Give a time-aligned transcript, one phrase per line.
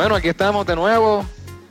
[0.00, 1.26] Bueno, aquí estamos de nuevo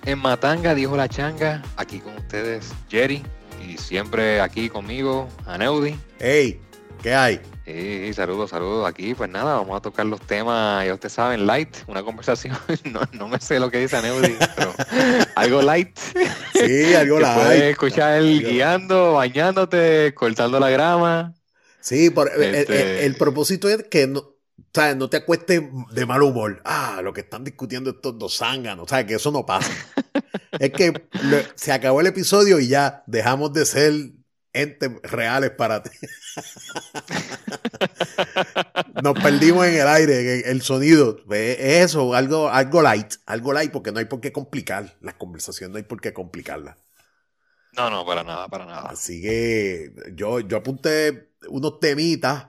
[0.05, 1.63] en Matanga, dijo la changa.
[1.77, 3.23] Aquí con ustedes, Jerry.
[3.67, 5.95] Y siempre aquí conmigo, Aneudi.
[6.19, 6.61] Hey,
[7.01, 7.41] ¿qué hay?
[7.65, 8.87] Sí, saludos, saludos.
[8.87, 12.55] Aquí, pues nada, vamos a tocar los temas, ya ustedes saben, light, una conversación.
[12.83, 14.75] No, no me sé lo que dice Aneudi, pero
[15.35, 15.97] algo light.
[16.53, 17.35] Sí, algo light.
[17.35, 21.33] Puedes escuchar él guiando, bañándote, cortando la grama.
[21.81, 24.35] Sí, por, el- el, Este- el propósito es que no,
[24.73, 24.95] ¿sabes?
[24.97, 26.61] no te acuestes de mal humor.
[26.65, 28.89] Ah, lo que están discutiendo estos dos zánganos.
[28.89, 29.05] ¿Sabes?
[29.05, 29.71] Que eso no pasa.
[30.57, 33.93] es que lo- se acabó el episodio y ya dejamos de ser
[34.53, 35.91] entes reales para ti.
[38.93, 41.17] Nos perdimos en el aire, en el sonido.
[41.31, 43.13] Es eso, algo, algo light.
[43.25, 46.77] Algo light porque no hay por qué complicar las conversaciones, no hay por qué complicarlas.
[47.77, 48.89] No, no, para nada, para nada.
[48.91, 52.48] Así que yo, yo apunté unos temitas.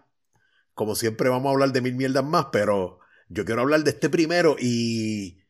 [0.81, 4.09] Como siempre vamos a hablar de mil mierdas más, pero yo quiero hablar de este
[4.09, 5.45] primero y,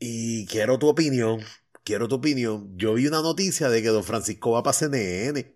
[0.00, 1.38] y quiero tu opinión.
[1.84, 2.76] Quiero tu opinión.
[2.76, 5.54] Yo vi una noticia de que Don Francisco va para CNN.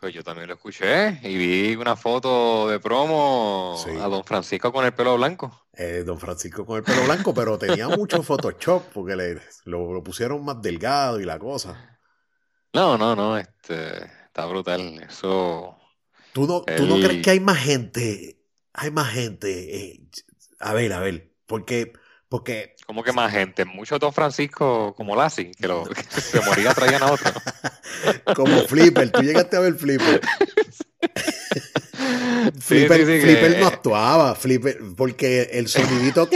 [0.00, 3.90] Pues yo también lo escuché y vi una foto de promo Sí.
[3.90, 5.66] a don Francisco con el pelo blanco.
[5.74, 10.02] Eh, don Francisco con el pelo blanco, pero tenía mucho Photoshop porque le, lo, lo
[10.02, 12.00] pusieron más delgado y la cosa.
[12.72, 15.02] No, no, no, este, está brutal.
[15.08, 15.75] Eso,
[16.36, 18.36] ¿Tú no, ¿tú no crees que hay más gente?
[18.74, 19.74] Hay más gente.
[19.74, 20.02] eh,
[20.60, 21.30] a ver, a ver.
[21.46, 21.94] Porque,
[22.28, 26.74] porque como que más gente, muchos don Francisco como Lassie, que, lo, que se moría
[26.74, 27.32] traían a otro.
[28.36, 30.20] Como Flipper, tú llegaste a ver Flipper.
[32.60, 36.28] Flipper, sí, sí, que- Flipper no actuaba, Flipper, porque el sonidito,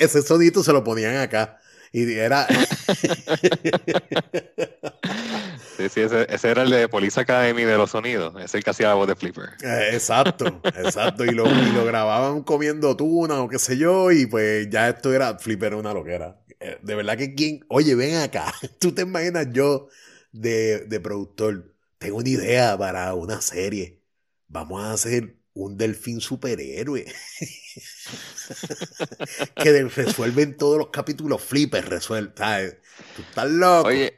[0.00, 1.60] ese sonidito se lo ponían acá.
[1.92, 2.44] Y era,
[5.78, 8.64] Sí, sí, ese, ese era el de Police Academy de los sonidos, ese es el
[8.64, 9.50] que hacía la voz de Flipper.
[9.60, 14.26] eh, exacto, exacto, y lo, y lo grababan comiendo tuna o qué sé yo, y
[14.26, 16.40] pues ya esto era, Flipper era una loquera.
[16.60, 19.88] Eh, De verdad que quien, oye, ven acá, tú te imaginas yo
[20.32, 24.00] de, de productor, tengo una idea para una serie,
[24.46, 27.04] vamos a hacer un delfín superhéroe.
[29.58, 32.76] que resuelven todos los capítulos Flipper, resuelve, ¿sabes?
[33.12, 33.88] Tú estás loco.
[33.88, 34.17] Oye,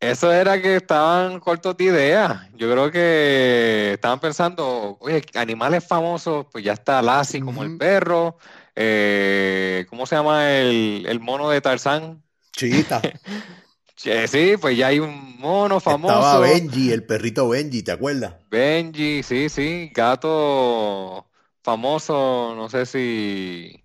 [0.00, 2.48] eso era que estaban cortos de ideas.
[2.54, 8.36] Yo creo que estaban pensando, oye, animales famosos, pues ya está Lassie como el perro.
[8.76, 12.22] eh, ¿cómo se llama el, el mono de Tarzán?
[12.52, 13.00] Chita.
[13.96, 16.14] Che, sí, pues ya hay un mono famoso.
[16.14, 18.34] Estaba Benji, el perrito Benji, ¿te acuerdas?
[18.48, 19.90] Benji, sí, sí.
[19.92, 21.26] Gato
[21.64, 23.84] famoso, no sé si.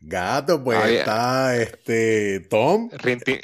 [0.00, 3.40] Gato, pues está este Tom, Rinti-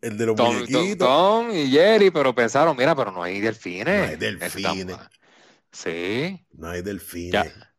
[0.00, 1.08] el de los Tom, Tom- muñequitos.
[1.08, 3.86] Tom y Jerry, pero pensaron, mira, pero no hay delfines.
[3.86, 4.96] No hay delfines.
[5.72, 6.46] Sí.
[6.52, 7.32] No hay delfines.
[7.32, 7.74] Ya.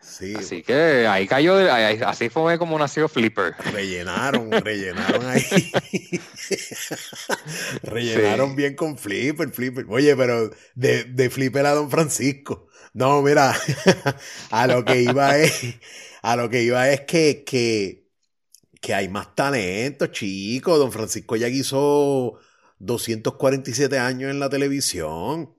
[0.00, 3.54] Sí, Así que ahí cayó, ahí- así fue como nació Flipper.
[3.72, 5.42] rellenaron, rellenaron ahí.
[7.82, 8.56] rellenaron Sí.
[8.56, 9.86] bien con Flipper, Flipper.
[9.88, 12.68] Oye, pero de, de Flipper a Don Francisco.
[12.92, 13.54] No, mira,
[14.50, 15.74] a lo que iba es,
[16.22, 18.05] a lo que iba es que, que,
[18.86, 20.78] que hay más talento, chico.
[20.78, 22.38] Don Francisco ya quiso
[22.78, 25.54] 247 años en la televisión.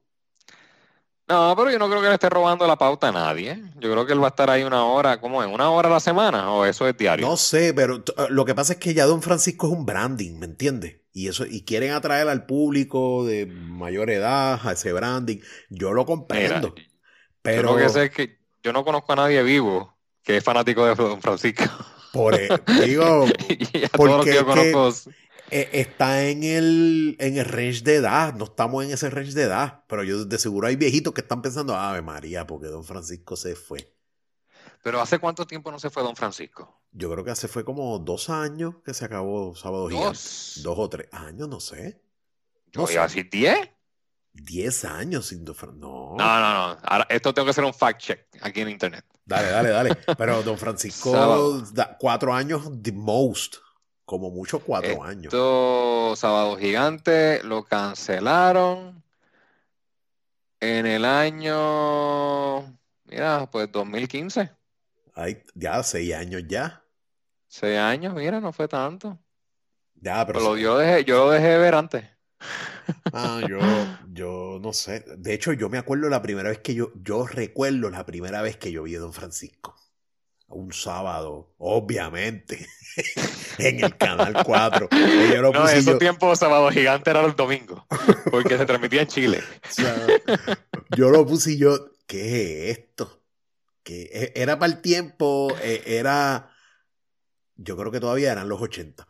[1.29, 3.61] No, pero yo no creo que le esté robando la pauta a nadie.
[3.75, 5.49] Yo creo que él va a estar ahí una hora, ¿cómo es?
[5.53, 6.51] ¿Una hora a la semana?
[6.53, 7.29] ¿O eso es diario?
[7.29, 10.37] No sé, pero t- lo que pasa es que ya Don Francisco es un branding,
[10.39, 11.01] ¿me entiendes?
[11.13, 15.39] Y eso, y quieren atraer al público de mayor edad a ese branding.
[15.69, 16.83] Yo lo Mira, comprendo.
[17.51, 20.43] yo pero lo que sé es que yo no conozco a nadie vivo que es
[20.43, 21.63] fanático de Don Francisco.
[22.17, 22.49] Por e-
[22.85, 23.25] digo,
[23.95, 25.11] Porque que yo es que- conozco.
[25.51, 28.33] eh, está en el, en el range de edad.
[28.33, 29.83] No estamos en ese range de edad.
[29.87, 33.55] Pero yo de seguro hay viejitos que están pensando, Ave María, porque Don Francisco se
[33.55, 33.93] fue.
[34.83, 36.81] Pero ¿hace cuánto tiempo no se fue Don Francisco?
[36.91, 40.07] Yo creo que hace fue como dos años que se acabó Sábado Gigante.
[40.09, 40.59] Dos.
[40.63, 42.01] Dos o tres años, no sé.
[42.71, 43.15] Yo no iba a sé.
[43.17, 43.69] decir diez.
[44.43, 45.87] Diez años sin Don Francisco.
[45.87, 46.15] No.
[46.17, 46.77] No, no, no.
[46.83, 49.03] Ahora, esto tengo que hacer un fact check aquí en internet.
[49.25, 49.95] Dale, dale, dale.
[50.17, 51.61] Pero Don Francisco, Sábado.
[51.73, 53.57] da- cuatro años, the most.
[54.05, 55.25] Como mucho, cuatro años.
[55.33, 59.03] Esto, Sábado Gigante, lo cancelaron
[60.61, 62.61] en el año,
[63.05, 64.49] mira, pues 2015.
[65.13, 66.83] Ay, ya, seis años ya.
[67.47, 69.17] Seis años, mira, no fue tanto.
[69.95, 70.39] Ya, pero.
[70.39, 72.05] Pero yo, dejé, yo lo dejé de ver antes.
[73.13, 73.59] Ah, yo,
[74.11, 75.03] yo no sé.
[75.17, 78.57] De hecho, yo me acuerdo la primera vez que yo, yo recuerdo la primera vez
[78.57, 79.75] que yo vi a Don Francisco.
[80.49, 82.65] Un sábado, obviamente,
[83.57, 84.87] en el canal 4.
[84.91, 87.83] Y yo lo No, en esos yo, tiempos Sábado Gigante era los domingos,
[88.31, 89.43] porque se transmitía en Chile.
[89.69, 89.95] o sea,
[90.95, 93.17] yo lo puse y yo, ¿qué es esto?
[93.87, 96.51] que era para el tiempo, e, era,
[97.55, 99.07] yo creo que todavía eran los 80.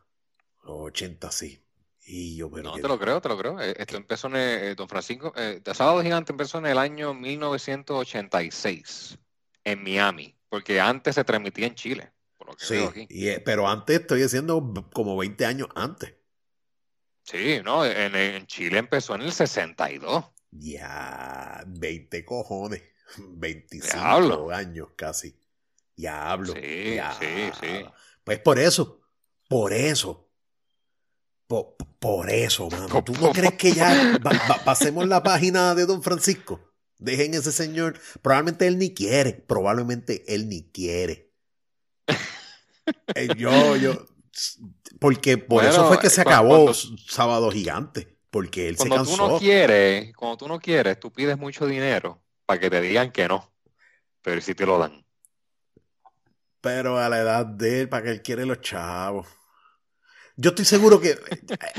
[0.66, 1.67] Los 80, sí.
[2.10, 3.60] Y yo, pero No, que- te lo creo, te lo creo.
[3.62, 7.14] Eh, Esto empezó en el- eh, Don Francisco, eh, Sábado Gigante empezó en el año
[7.14, 9.18] 1986
[9.64, 13.06] en Miami, porque antes se transmitía en Chile, por lo que sí, veo aquí.
[13.10, 16.14] y, eh, pero antes estoy diciendo como 20 años antes.
[17.24, 20.24] Sí, no, en, en Chile empezó en el 62.
[20.52, 22.84] Ya, 20 cojones.
[23.18, 24.52] 25 Diablo.
[24.52, 25.36] años casi.
[25.96, 26.54] Diablo.
[26.54, 27.14] Sí, ya.
[27.20, 27.26] sí,
[27.60, 27.86] sí.
[28.24, 29.02] Pues por eso,
[29.50, 30.27] por eso.
[31.48, 33.04] Po- Por, eso, mano.
[33.04, 36.60] ¿Tú no crees que ya va- va- pasemos la página de Don Francisco?
[37.00, 38.00] Dejen ese señor.
[38.22, 39.34] Probablemente él ni quiere.
[39.34, 41.32] Probablemente él ni quiere.
[43.16, 44.06] Eh, yo, yo.
[45.00, 46.74] Porque por Bueno, eso fue que se eh, acabó cuando-
[47.10, 48.16] Sábado Gigante.
[48.30, 49.28] Porque él se Cuando tú cansó.
[49.30, 53.28] no quieres, cuando tú no quieres, tú pides mucho dinero para que te digan que
[53.28, 53.52] no,
[54.22, 55.06] pero si te lo dan.
[56.62, 59.28] Pero a la edad de él, para que él quiere los chavos.
[60.40, 61.18] Yo estoy seguro que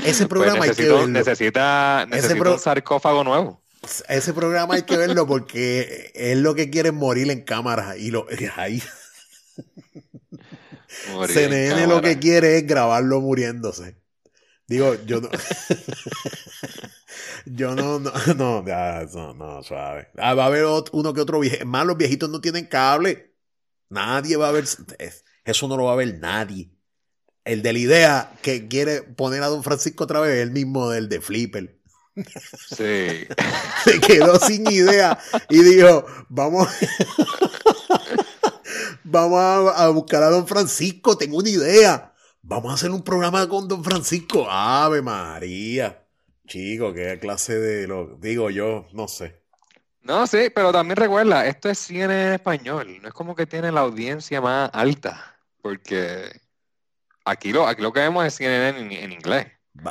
[0.05, 1.07] ese programa Pues hay que verlo.
[1.07, 3.63] necesita, necesita pro- un sarcófago nuevo.
[4.09, 7.95] Ese programa hay que verlo porque él lo que quiere es morir en cámara.
[7.97, 8.27] Y lo,
[8.57, 8.83] ahí
[11.13, 13.97] Morir CNN lo que quiere es grabarlo muriéndose.
[14.67, 15.29] Digo, yo no.
[17.45, 20.09] yo no, no, no, no, no, suave.
[20.17, 21.65] Ah, va a haber uno que otro viejo.
[21.65, 23.35] Más los viejitos no tienen cable.
[23.89, 24.65] Nadie va a ver.
[24.99, 26.71] es- Eso no lo va a ver nadie.
[27.49, 30.91] El de la idea que quiere poner a Don Francisco otra vez es el mismo
[30.91, 31.79] del de Flipper.
[32.15, 33.25] Sí.
[33.83, 35.17] Se quedó sin idea
[35.49, 36.67] y dijo, vamos,
[39.03, 42.13] vamos a, a buscar a Don Francisco, tengo una idea.
[42.43, 44.45] Vamos a hacer un programa con Don Francisco.
[44.47, 46.05] Ave María.
[46.45, 49.41] Chico, qué clase de lo digo yo, no sé.
[50.03, 53.71] No, sí, pero también recuerda, esto es cine en español, no es como que tiene
[53.71, 56.29] la audiencia más alta, porque
[57.29, 59.47] aquí lo, aquí lo que vemos es CNN en, en inglés.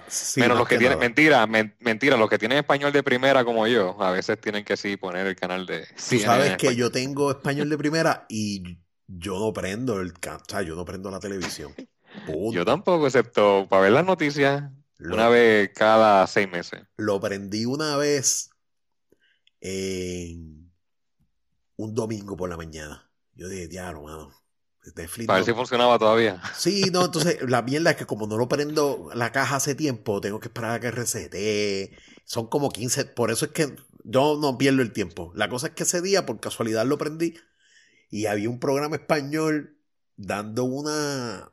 [0.08, 3.66] Sí, Menos los que tienen, mentira, men- mentira, los que tienen español de primera como
[3.66, 6.90] yo, a veces tienen que sí poner el canal de Tú CNN sabes que yo
[6.90, 11.20] tengo español de primera y yo no prendo el o sea, yo no prendo la
[11.20, 11.74] televisión.
[12.52, 14.64] Yo tampoco, excepto para ver las noticias
[14.98, 16.82] Lo- una vez cada seis meses.
[16.96, 18.50] Lo prendí una vez
[19.60, 20.70] en
[21.76, 23.10] un domingo por la mañana.
[23.34, 24.32] Yo dije, diablo, mano.
[25.26, 25.34] No".
[25.34, 26.40] ver si funcionaba todavía.
[26.56, 30.20] Sí, no, entonces la mierda es que como no lo prendo la caja hace tiempo,
[30.20, 31.92] tengo que esperar a que resete.
[32.24, 35.32] Son como 15, por eso es que yo no pierdo el tiempo.
[35.34, 37.34] La cosa es que ese día, por casualidad, lo prendí
[38.10, 39.76] y había un programa español
[40.16, 41.52] dando una,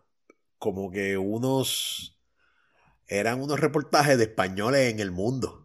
[0.58, 2.18] como que unos,
[3.08, 5.65] eran unos reportajes de españoles en el mundo.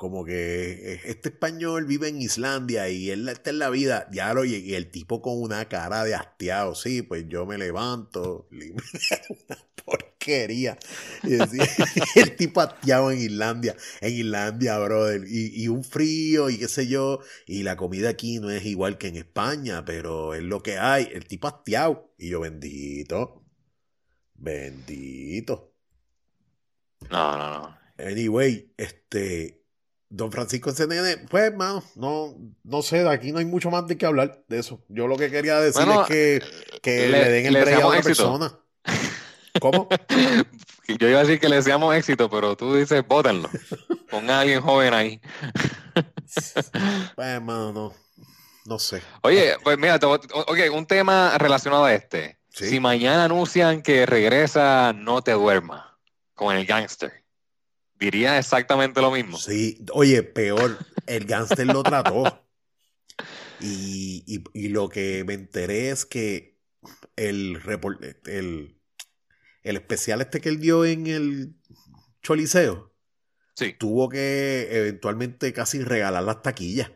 [0.00, 4.08] Como que eh, este español vive en Islandia y él está en la vida.
[4.10, 6.74] Ya lo y el tipo con una cara de hastiado.
[6.74, 8.48] Sí, pues yo me levanto.
[8.50, 10.78] una porquería.
[11.22, 11.68] Y decía,
[12.16, 13.76] el tipo hastiado en Islandia.
[14.00, 15.22] En Islandia, brother.
[15.28, 17.20] Y, y un frío y qué sé yo.
[17.46, 21.10] Y la comida aquí no es igual que en España, pero es lo que hay.
[21.12, 22.14] El tipo hastiado.
[22.16, 23.44] Y yo, bendito.
[24.32, 25.74] Bendito.
[27.10, 27.78] No, no, no.
[27.98, 29.59] Anyway, este.
[30.12, 33.96] Don Francisco CNN, pues, mano, no, no sé, de aquí no hay mucho más de
[33.96, 34.84] qué hablar de eso.
[34.88, 36.42] Yo lo que quería decir Bueno, es que,
[36.82, 38.16] que le, le- den el break a otra éxito.
[38.24, 38.58] persona.
[39.60, 39.88] ¿Cómo?
[40.98, 43.48] Yo iba a decir que le deseamos éxito, pero tú dices, bótenlo.
[44.10, 45.20] Ponga a alguien joven ahí.
[47.14, 47.94] Pues, mano, no,
[48.66, 49.02] no sé.
[49.22, 52.38] Oye, pues mira, te voy- ok, un tema relacionado a este.
[52.48, 52.68] Sí.
[52.68, 55.84] Si mañana anuncian que regresa No Te Duermas
[56.34, 57.19] con el gangster,
[58.00, 59.36] diría exactamente lo mismo.
[59.38, 62.24] Sí, oye, peor, el gángster lo trató.
[63.62, 66.58] Y, y- y lo que me enteré es que
[67.16, 67.60] el,
[68.26, 68.80] el,
[69.62, 71.54] el especial este que él dio en el
[72.22, 72.94] Choliseo
[73.54, 73.74] Sí.
[73.78, 76.90] tuvo que eventualmente casi regalar las taquillas.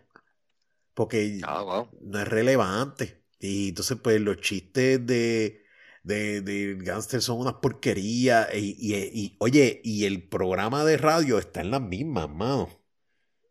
[0.95, 1.89] Porque Ah, wow.
[2.01, 3.25] no es relevante.
[3.39, 5.64] Y entonces, pues, los chistes de,
[6.05, 8.49] de, de Gangster son unas porquerías.
[8.55, 12.71] Y, y- y, oye, y el programa de radio está en las mismas, mano.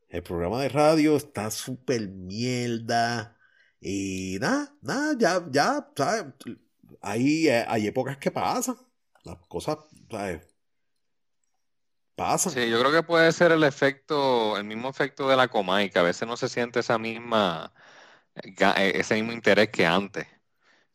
[0.10, 3.38] El programa de radio está súper mierda.
[3.82, 6.34] Y nada, nada, ya, ya, ¿sabes?
[7.02, 8.78] Hay, eh, hay épocas que pasan.
[9.26, 9.78] Las cosas,
[10.10, 10.48] ¿sabes?
[12.16, 12.54] Pasan.
[12.54, 16.00] Sí, yo creo que puede ser el efecto, el mismo efecto de la Comay, que
[16.00, 17.74] a veces no se siente esa misma,
[18.36, 20.28] eh, ese mismo interés que antes.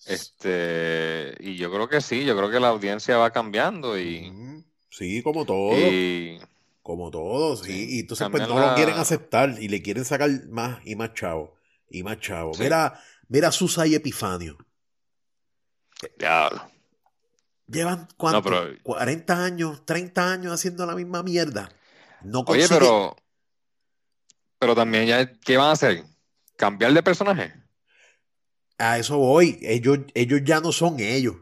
[0.06, 4.32] Este, y yo creo que sí, yo creo que la audiencia va cambiando y.
[4.90, 5.76] Sí, como todo.
[5.78, 6.40] y
[6.82, 7.96] Como todos, sí.
[7.96, 11.12] Y entonces pues no la- lo quieren aceptar y le quieren sacar más y más
[11.14, 11.54] chavo.
[11.90, 12.54] Y más chavo.
[12.54, 12.62] Sí.
[12.62, 14.56] Mira, Mira Susa y Epifanio.
[16.18, 16.62] Diablo.
[17.66, 18.38] Llevan cuánto?
[18.38, 21.68] No, pero- 40 años, 30 años haciendo la misma mierda.
[22.22, 23.16] No Oye, consigue- pero.
[24.58, 26.04] Pero también ya, ¿qué van a hacer?
[26.56, 27.52] ¿Cambiar de personaje?
[28.78, 29.58] A eso voy.
[29.62, 31.36] Ellos, ellos ya no son ellos.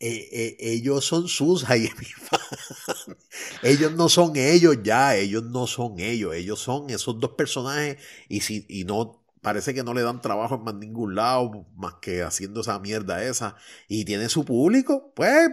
[0.00, 1.24] Eh, eh, ellos son
[1.68, 3.18] Epifanio.
[3.62, 5.16] Ellos no son ellos ya.
[5.16, 6.34] Ellos no son ellos.
[6.34, 7.98] Ellos son esos dos personajes.
[8.28, 11.94] Y si, y no, parece que no le dan trabajo en más ningún lado, más
[12.00, 13.56] que haciendo esa mierda esa.
[13.88, 15.50] Y tienen su público, pues.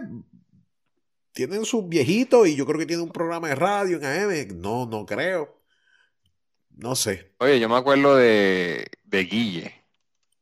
[1.32, 4.60] Tienen sus viejitos y yo creo que tienen un programa de radio en AM.
[4.60, 5.62] No, no creo.
[6.70, 7.34] No sé.
[7.38, 9.77] Oye, yo me acuerdo de, de Guille,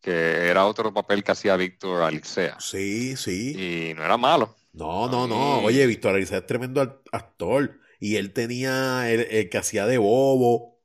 [0.06, 2.60] que era otro papel que hacía Víctor Alicea.
[2.60, 3.90] Sí, sí.
[3.90, 4.54] Y no era malo.
[4.72, 5.58] No, no, no.
[5.64, 7.80] Oye, Víctor Alicea es tremendo act- actor.
[7.98, 10.80] Y él tenía el, el que hacía de Bobo.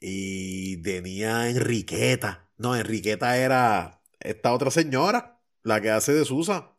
[0.00, 2.48] Y tenía Enriqueta.
[2.56, 6.72] No, Enriqueta era esta otra señora, la que hace de Susa.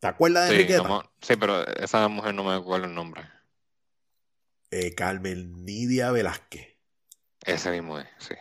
[0.00, 0.88] ¿Te acuerdas de Sí, Enriqueta?
[0.88, 3.22] no sí, pero esa mujer no me acuerdo el nombre.
[4.72, 6.74] Eh, Carmen Nidia Velázquez.
[7.44, 8.34] Ese mismo es, sí.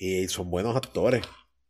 [0.00, 1.22] Y son buenos actores,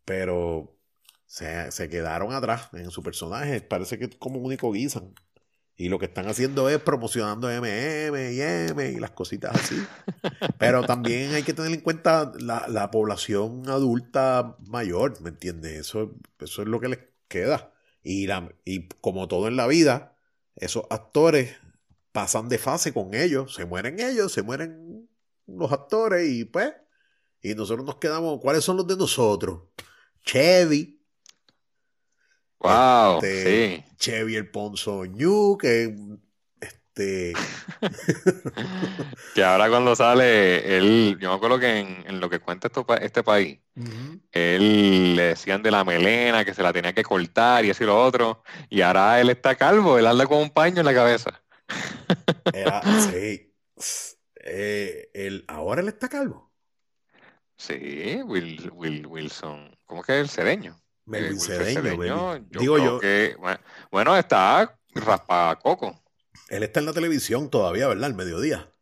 [0.04, 0.78] pero
[1.26, 3.60] se, se quedaron atrás en su personaje.
[3.60, 5.16] Parece que como único guisan.
[5.74, 9.82] Y lo que están haciendo es promocionando MM y M y las cositas así.
[10.58, 15.72] Pero también hay que tener en cuenta la, la población adulta mayor, ¿me entiendes?
[15.72, 17.72] Eso, eso es lo que les queda.
[18.04, 20.14] Y, la, y como todo en la vida,
[20.54, 21.56] esos actores
[22.12, 23.54] pasan de fase con ellos.
[23.54, 25.08] Se mueren ellos, se mueren
[25.48, 26.72] los actores y pues...
[27.42, 29.62] Y nosotros nos quedamos, ¿cuáles son los de nosotros?
[30.24, 31.00] Chevy,
[32.60, 33.84] Wow, Este, sí.
[33.96, 35.96] Chevy el Ponzoñú, que
[36.60, 37.32] este
[39.34, 42.84] Que ahora cuando sale, él, yo me acuerdo que en, en lo que cuenta esto
[43.00, 43.60] este país,
[44.32, 47.98] él le decían de la melena, que se la tenía que cortar y así lo
[48.02, 51.42] otro, y ahora él está calvo, él anda con un paño en la cabeza.
[52.52, 53.54] era sí.
[54.42, 56.49] Eh, él, ahora él está calvo.
[57.60, 60.72] Sí, Will, Will, Wilson, ¿cómo que es el cedeño?
[60.72, 63.36] Eh, Melvin Wilson Cedeño, yo Digo yo, que,
[63.90, 66.00] bueno, está raspacoco
[66.50, 68.04] él está en la televisión todavía, ¿verdad?
[68.04, 68.72] Al mediodía.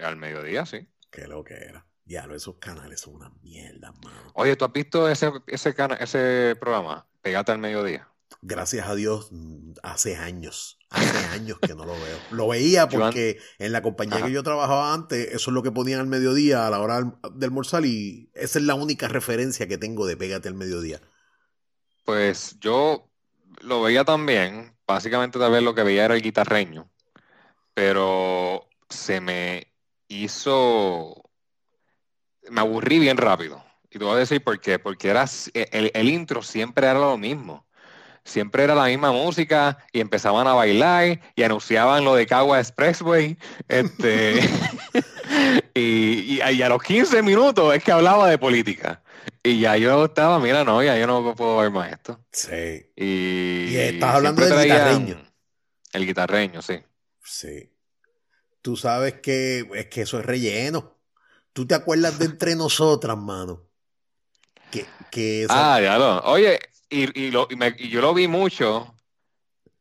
[0.00, 0.88] al mediodía, sí.
[1.10, 1.86] Qué lo que era.
[2.04, 4.30] Ya, esos canales son una mierda, mano.
[4.34, 7.08] Oye, ¿tú has visto ese, ese, ese programa?
[7.20, 8.08] Pégate al mediodía.
[8.42, 12.18] Gracias a Dios, mm, hace años, hace años que no lo veo.
[12.30, 14.26] Lo veía porque en la compañía Ajá.
[14.26, 17.12] que yo trabajaba antes, eso es lo que ponían al mediodía a la hora del-
[17.34, 21.00] de almorzar y esa es la única referencia que tengo de Pégate al mediodía.
[22.04, 23.10] Pues yo
[23.62, 26.88] lo veía también, básicamente tal vez lo que veía era el guitarreño,
[27.74, 29.72] pero se me
[30.08, 31.22] hizo,
[32.48, 33.64] me aburrí bien rápido.
[33.90, 35.24] Y te voy a decir por qué, porque era,
[35.54, 37.65] el intro siempre era lo mismo.
[38.26, 43.38] Siempre era la misma música y empezaban a bailar y anunciaban lo de Cagua Expressway.
[43.68, 44.40] Este,
[45.74, 49.02] y, y- y a los 15 minutos es que hablaba de política.
[49.42, 52.20] Y ya yo estaba, mira, no, ya yo no puedo ver más esto.
[52.32, 55.22] Sí, Y, Y estás hablando del guitarreño.
[55.92, 56.80] El guitarreño, sí.
[57.22, 57.72] sí.
[58.60, 60.98] Tú sabes que es que eso es relleno.
[61.52, 63.62] ¿Tú te acuerdas de Entre Nosotras, mano?
[64.72, 66.18] Que, que esa- Ah, ya lo.
[66.24, 68.94] Oye, y, y lo- y me- y yo lo vi mucho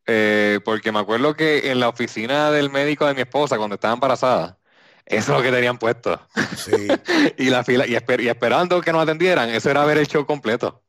[0.08, 3.94] eh, porque me acuerdo que en la oficina del médico de mi esposa, cuando estaba
[3.96, 4.60] embarazada,
[5.06, 6.20] eso es lo que tenían puesto.
[6.54, 6.72] sí.
[7.38, 10.26] Y la fila, y, esper- y esperando que nos atendieran, eso era ver el show
[10.26, 10.84] completo.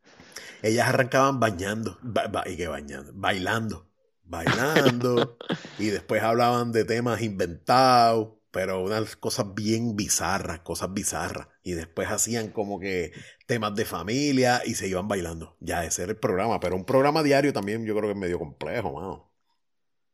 [0.62, 3.88] Ellas arrancaban bañando, ba- ba- y que bañando, bailando,
[4.25, 5.40] bailando,
[5.78, 12.08] y después hablaban de temas inventados, pero unas cosas bien bizarras, cosas bizarras, y después
[12.10, 13.12] hacían como que
[13.46, 15.56] temas de familia y se iban bailando.
[15.60, 18.38] Ya ese era el programa, pero un programa diario también yo creo que es medio
[18.38, 19.30] complejo, mano.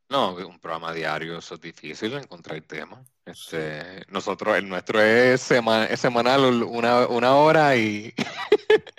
[0.08, 3.00] No, un programa diario, eso es difícil encontrar temas.
[3.24, 8.12] Este, nosotros, el nuestro es, sema- es semanal, una, una hora y,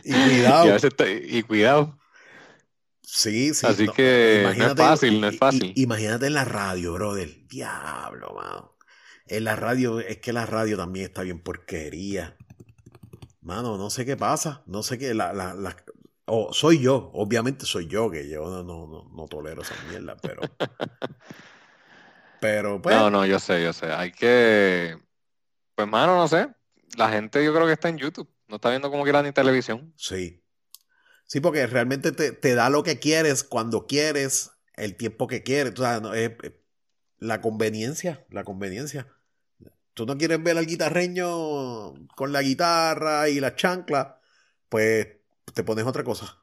[0.03, 1.99] Y cuidado, y, a veces está- y cuidado.
[3.01, 3.65] sí, sí.
[3.67, 5.73] Así no, que no es fácil, no es fácil.
[5.75, 7.47] imagínate en la radio, brother.
[7.47, 8.72] Diablo, mano.
[9.27, 12.35] En la radio, es que la radio también está bien porquería.
[13.41, 14.63] Mano, no sé qué pasa.
[14.65, 15.13] No sé qué.
[15.13, 15.75] La, la, la-
[16.25, 20.15] o soy yo, obviamente soy yo, que yo no, no, no, no tolero esa mierda,
[20.21, 20.41] pero.
[22.39, 22.95] pero, pues.
[22.95, 23.87] No, no, yo sé, yo sé.
[23.91, 24.97] Hay que,
[25.75, 26.49] pues, mano, no sé.
[26.97, 28.29] La gente yo creo que está en YouTube.
[28.47, 29.93] No está viendo como quiera ni televisión.
[29.97, 30.43] Sí.
[31.25, 35.73] Sí, porque realmente te, te da lo que quieres, cuando quieres, el tiempo que quieres.
[35.73, 36.31] O sea, no, es
[37.23, 39.07] la conveniencia, la conveniencia.
[39.93, 44.19] Tú no quieres ver al guitarreño con la guitarra y la chancla,
[44.69, 45.07] pues
[45.53, 46.37] te pones otra cosa.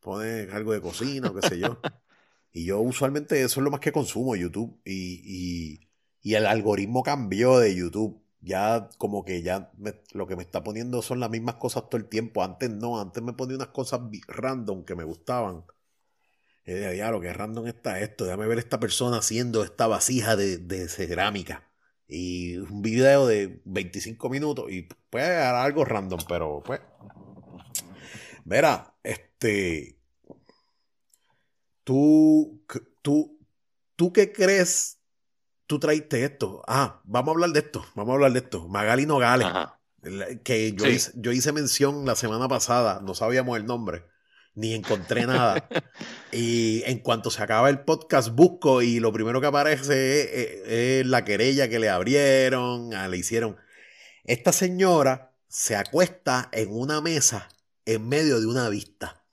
[0.00, 1.78] Pones algo de cocina o qué sé yo.
[2.52, 4.80] y yo usualmente eso es lo más que consumo YouTube.
[4.84, 5.88] Y, y,
[6.22, 8.20] y el algoritmo cambió de YouTube.
[8.40, 9.70] Ya como que ya
[10.12, 12.42] lo que me está poniendo son las mismas cosas todo el tiempo.
[12.42, 15.64] Antes no, antes me ponía unas cosas random que me gustaban.
[16.66, 18.24] Y decía, lo que random está esto.
[18.24, 21.70] Déjame ver esta persona haciendo esta vasija de, de cerámica.
[22.06, 24.70] Y un video de 25 minutos.
[24.70, 26.80] Y puede dar algo random, pero pues.
[28.44, 29.98] Verá, este.
[31.84, 32.64] Tú,
[33.02, 33.38] tú,
[33.96, 35.04] tú qué crees
[35.66, 36.62] tú traiste esto.
[36.66, 37.84] Ah, vamos a hablar de esto.
[37.94, 38.68] Vamos a hablar de esto.
[38.68, 39.48] Magali Nogales.
[40.44, 43.00] Que yo, hice, yo hice mención la semana pasada.
[43.02, 44.04] No sabíamos el nombre.
[44.54, 45.68] Ni encontré nada.
[46.32, 51.24] y en cuanto se acaba el podcast, busco y lo primero que aparece es, la
[51.24, 53.56] querella que le abrieron, ah, le hicieron.
[54.24, 57.48] Esta señora se acuesta en una mesa
[57.84, 59.24] en medio de una vista.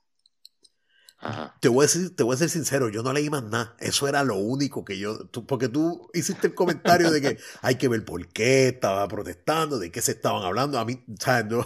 [1.59, 3.75] Te voy, a decir, te voy a ser sincero, yo no leí más nada.
[3.79, 5.29] Eso era lo único que yo.
[5.47, 9.91] porque tú hiciste el comentario de que hay que ver por qué estaba protestando, de
[9.91, 10.79] qué se estaban hablando.
[10.79, 11.45] A mí, ¿sabes?
[11.45, 11.63] No.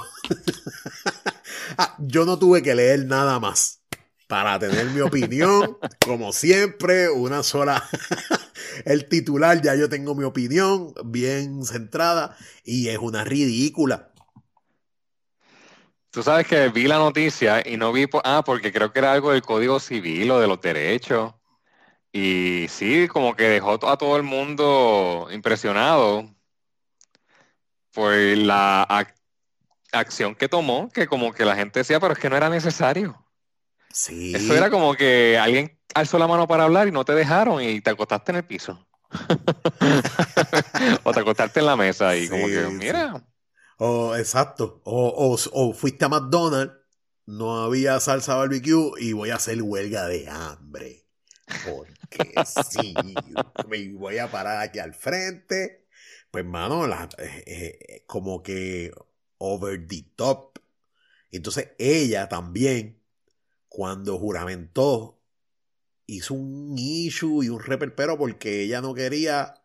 [1.77, 3.81] Ah, yo no tuve que leer nada más
[4.27, 5.77] para tener mi opinión.
[6.05, 7.83] Como siempre, una sola.
[8.85, 14.11] el titular, ya yo tengo mi opinión bien centrada y es una ridícula.
[16.11, 19.31] Tú sabes que vi la noticia y no vi, ah, porque creo que era algo
[19.31, 21.33] del Código Civil o de los derechos.
[22.13, 26.33] Y sí, como que dejó a todo el mundo impresionado
[27.91, 28.85] por la
[29.95, 33.25] acción que tomó, que como que la gente decía, pero es que no era necesario.
[33.91, 34.35] Sí.
[34.35, 37.81] Eso era como que alguien alzó la mano para hablar y no te dejaron y
[37.81, 38.85] te acostaste en el piso.
[41.03, 43.23] o te acostaste en la mesa y como que, mira.
[43.77, 44.81] O, exacto.
[44.83, 46.75] O, o, fuiste a McDonald's,
[47.25, 51.05] no había salsa barbecue y voy a hacer huelga de hambre.
[51.65, 52.93] Porque sí,
[53.67, 55.87] me voy a parar aquí al frente.
[56.31, 58.91] Pues, mano, la, eh, eh, como que
[59.37, 60.59] over the top.
[61.31, 63.01] Entonces, ella también,
[63.67, 65.21] cuando juramentó,
[66.07, 69.55] hizo un issue y un reperpero porque ella no quería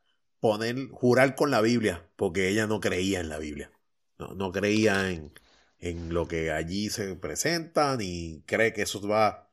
[0.40, 3.70] poner, jurar con la Biblia, porque ella no creía en la Biblia.
[4.18, 5.32] No, creía en,
[5.78, 9.50] en, lo que allí se presenta, ni cree que eso va.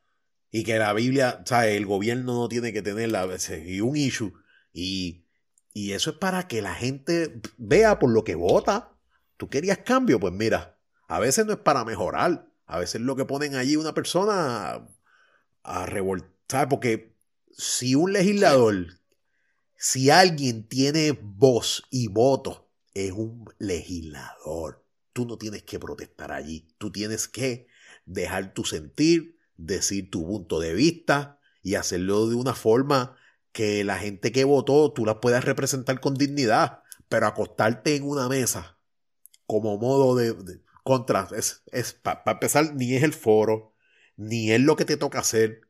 [0.50, 3.28] Y que la Biblia, o el gobierno no tiene que tener la,
[3.64, 4.34] y un issue.
[4.72, 5.24] Y,
[5.72, 8.97] y eso es para que la gente vea por lo que vota.
[9.38, 10.20] ¿Tú querías cambio?
[10.20, 12.52] Pues mira, a veces no es para mejorar.
[12.66, 14.86] A veces lo que ponen allí una persona
[15.62, 16.68] a revoltar.
[16.68, 17.16] Porque
[17.56, 18.98] si un legislador,
[19.76, 24.84] si alguien tiene voz y voto es un legislador.
[25.12, 26.68] Tú no tienes que protestar allí.
[26.78, 27.68] Tú tienes que
[28.06, 33.16] dejar tu sentir, decir tu punto de vista y hacerlo de una forma
[33.52, 36.82] que la gente que votó tú la puedas representar con dignidad.
[37.08, 38.77] Pero acostarte en una mesa
[39.48, 43.74] como modo de, contra, es, es para empezar, ni es el foro,
[44.16, 45.62] ni es lo que te toca hacer.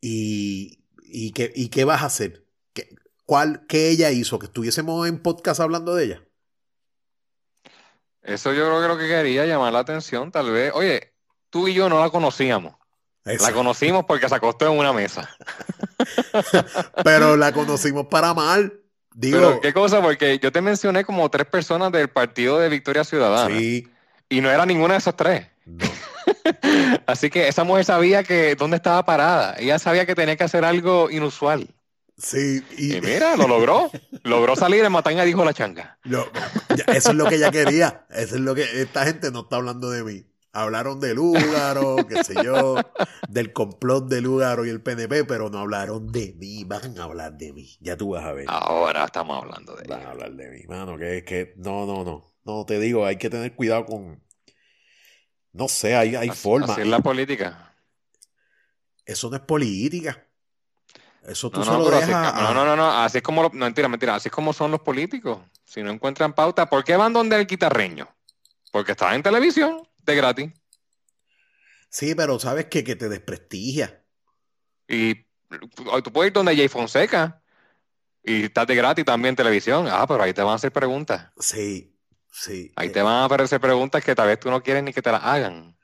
[0.00, 2.46] Y, y, qué, y qué vas a hacer.
[2.74, 4.38] ¿Qué, cuál, ¿Qué ella hizo?
[4.38, 6.24] Que estuviésemos en podcast hablando de ella.
[8.22, 10.70] Eso yo creo que lo que quería llamar la atención, tal vez.
[10.74, 11.14] Oye,
[11.48, 12.74] tú y yo no la conocíamos.
[13.24, 15.34] La conocimos porque se acostó en una mesa.
[17.04, 18.83] Pero la conocimos para mal.
[19.14, 19.60] Digo.
[19.60, 20.02] ¿Qué cosa?
[20.02, 23.56] Porque yo te mencioné como tres personas del partido de Victoria Ciudadana.
[23.56, 23.88] Sí.
[24.28, 25.46] Y no era ninguna de esas tres.
[27.06, 29.54] Así que esa mujer sabía que dónde estaba parada.
[29.58, 31.68] Ella sabía que tenía que hacer algo inusual.
[32.16, 33.00] Sí, y...
[33.00, 33.90] mira, lo logró.
[34.22, 35.98] logró salir en Mataña, dijo la changa.
[36.88, 38.06] eso es lo que ella quería.
[38.10, 40.26] Eso es lo que esta gente no está hablando de mí.
[40.54, 42.76] Hablaron de Lúgaro, qué sé yo,
[43.28, 46.62] del complot de Lúgaro y el PNP, pero no hablaron de mí.
[46.62, 47.76] Van a hablar de mí.
[47.80, 48.46] Ya tú vas a ver.
[48.48, 50.96] Ahora estamos hablando de Van a hablar de mí, mano.
[50.96, 52.24] Que es que, no, no, no.
[52.44, 54.22] No, te digo, hay que tener cuidado con.
[55.52, 56.78] No sé, hay, hay formas.
[56.78, 57.74] es la política.
[59.04, 60.24] Eso no es política.
[61.26, 64.32] Eso tú no, no, no, no, no, así es como, no, mentira, mentira, así es
[64.32, 65.38] como son los políticos.
[65.64, 68.06] Si no encuentran pauta, ¿por qué van donde el guitarreño?
[68.70, 70.52] Porque está en televisión, de gratis.
[71.88, 74.04] Sí, pero sabes que, que te desprestigia.
[74.88, 75.14] Y
[76.02, 77.42] tú puedes ir donde Jay Fonseca
[78.22, 79.86] y estás de gratis también en televisión.
[79.88, 81.30] Ah, pero ahí te van a hacer preguntas.
[81.38, 81.96] Sí,
[82.32, 82.72] sí.
[82.76, 85.12] Ahí te van a aparecer preguntas que tal vez tú no quieres ni que te
[85.12, 85.76] las hagan.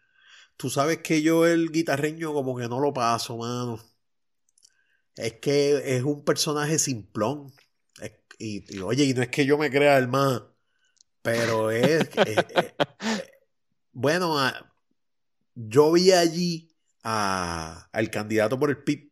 [0.57, 3.81] Tú sabes que yo el guitarreño como que no lo paso, mano
[5.21, 7.53] es que es un personaje simplón.
[8.39, 10.43] y, oye, y no es que yo me crea el más,
[11.23, 12.09] pero es.
[13.93, 14.37] bueno,
[15.55, 19.11] yo vi allí a, al candidato por el PIB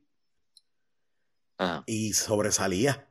[1.86, 3.04] y sobresalía.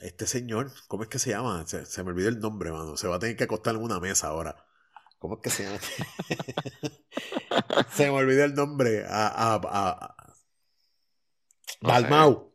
[0.00, 1.64] Este señor, ¿cómo es que se llama?
[1.66, 2.96] Se, me olvidó el nombre, mano.
[2.96, 4.66] Se va a tener que acostar en una mesa ahora.
[5.18, 5.78] ¿Cómo es que se llama?
[7.94, 9.04] se me olvidó el nombre.
[9.06, 10.34] A, a, a...
[11.80, 12.52] Dalmau.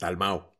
[0.00, 0.54] Dalmau.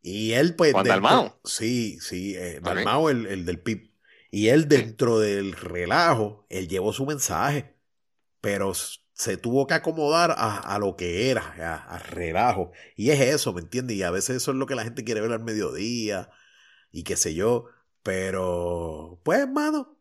[0.00, 0.72] Y él, pues.
[0.72, 1.38] ¿Juan Dalmau?
[1.44, 2.34] Sí, sí.
[2.34, 3.92] Eh, Dalmau, el, el, del PIB.
[4.30, 7.74] Y él, dentro del relajo, él llevó su mensaje.
[8.40, 8.72] Pero
[9.18, 11.42] se tuvo que acomodar a, lo que era,
[11.88, 12.72] a, relajo.
[12.96, 13.96] Y es eso, ¿me entiendes?
[13.96, 16.30] Y a veces eso es lo que la gente quiere ver al mediodía
[16.92, 17.66] y qué sé yo.
[18.02, 19.98] Pero, pues, hermano,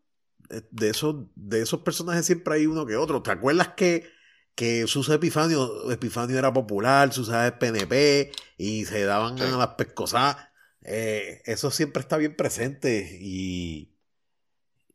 [0.50, 3.24] eh, de esos, de esos personajes siempre hay uno que otro.
[3.24, 4.10] ¿Te acuerdas que,
[4.56, 10.38] que Susa Epifanio, Epifanio era popular, Susa es PNP y se daban a las pescosas?
[10.84, 13.97] Eh, eso siempre está bien presente y,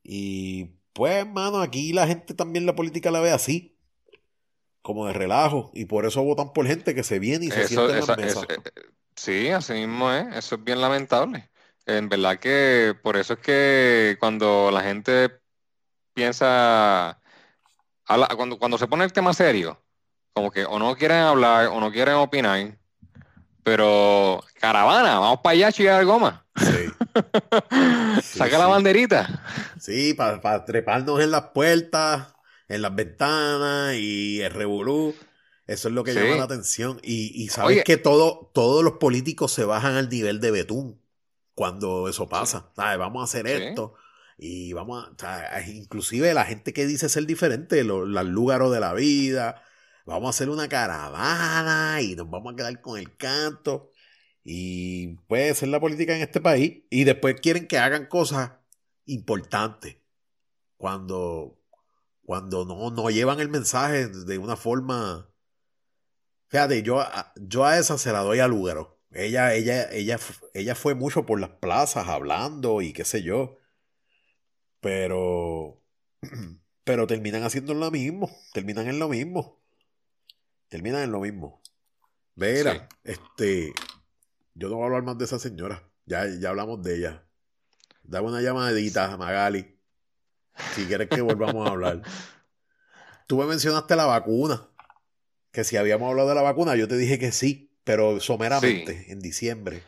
[0.02, 3.78] y pues, hermano, aquí la gente también la política la ve así
[4.82, 7.98] como de relajo y por eso votan por gente que se viene y se siente
[7.98, 8.40] en la mesa.
[8.48, 8.58] Eh,
[9.16, 11.50] sí, así mismo es, eso es bien lamentable.
[11.86, 15.40] En verdad que por eso es que cuando la gente
[16.14, 17.20] piensa,
[18.36, 19.82] cuando, cuando se pone el tema serio,
[20.32, 22.78] como que o no quieren hablar o no quieren opinar,
[23.62, 26.44] pero caravana, vamos para allá a chillar goma.
[28.22, 28.38] Sí.
[28.38, 29.42] Saca la banderita.
[29.78, 32.32] Sí, para treparnos en las puertas
[32.72, 35.14] en las ventanas y el revolú.
[35.66, 36.98] Eso es lo que llama la atención.
[37.02, 41.00] Y, sabes que todo, todos los políticos se bajan al nivel de betún
[41.54, 42.70] cuando eso pasa.
[42.76, 43.94] Vamos a hacer esto.
[44.38, 45.60] Y vamos a.
[45.68, 49.62] inclusive la gente que dice ser diferente, los, lugares de la vida.
[50.06, 53.90] Vamos a hacer una caravana y nos vamos a quedar con el canto.
[54.44, 56.84] Y puede ser la política en este país.
[56.90, 58.52] Y después quieren que hagan cosas
[59.06, 59.96] importantes.
[60.76, 61.62] Cuando
[62.24, 65.28] cuando no, no llevan el mensaje de una forma.
[66.48, 67.04] Fíjate, yo,
[67.36, 69.00] yo a esa se la doy a Lugaro.
[69.10, 70.18] Ella, ella, ella,
[70.54, 73.58] ella fue mucho por las plazas hablando y qué sé yo.
[74.80, 75.82] Pero.
[76.84, 78.28] Pero terminan haciendo lo mismo.
[78.52, 79.61] Terminan en lo mismo.
[80.72, 81.60] Terminan en lo mismo.
[82.34, 83.74] Vera, este.
[84.54, 85.86] Yo no voy a hablar más de esa señora.
[86.06, 87.26] Ya, ya hablamos de ella.
[88.02, 89.78] Dame una llamadita, Magali.
[90.74, 92.00] Si quieres que volvamos a hablar.
[93.26, 94.66] Tú me mencionaste la vacuna.
[95.50, 99.20] Que si habíamos hablado de la vacuna, yo te dije que sí, pero someramente, en
[99.20, 99.82] diciembre.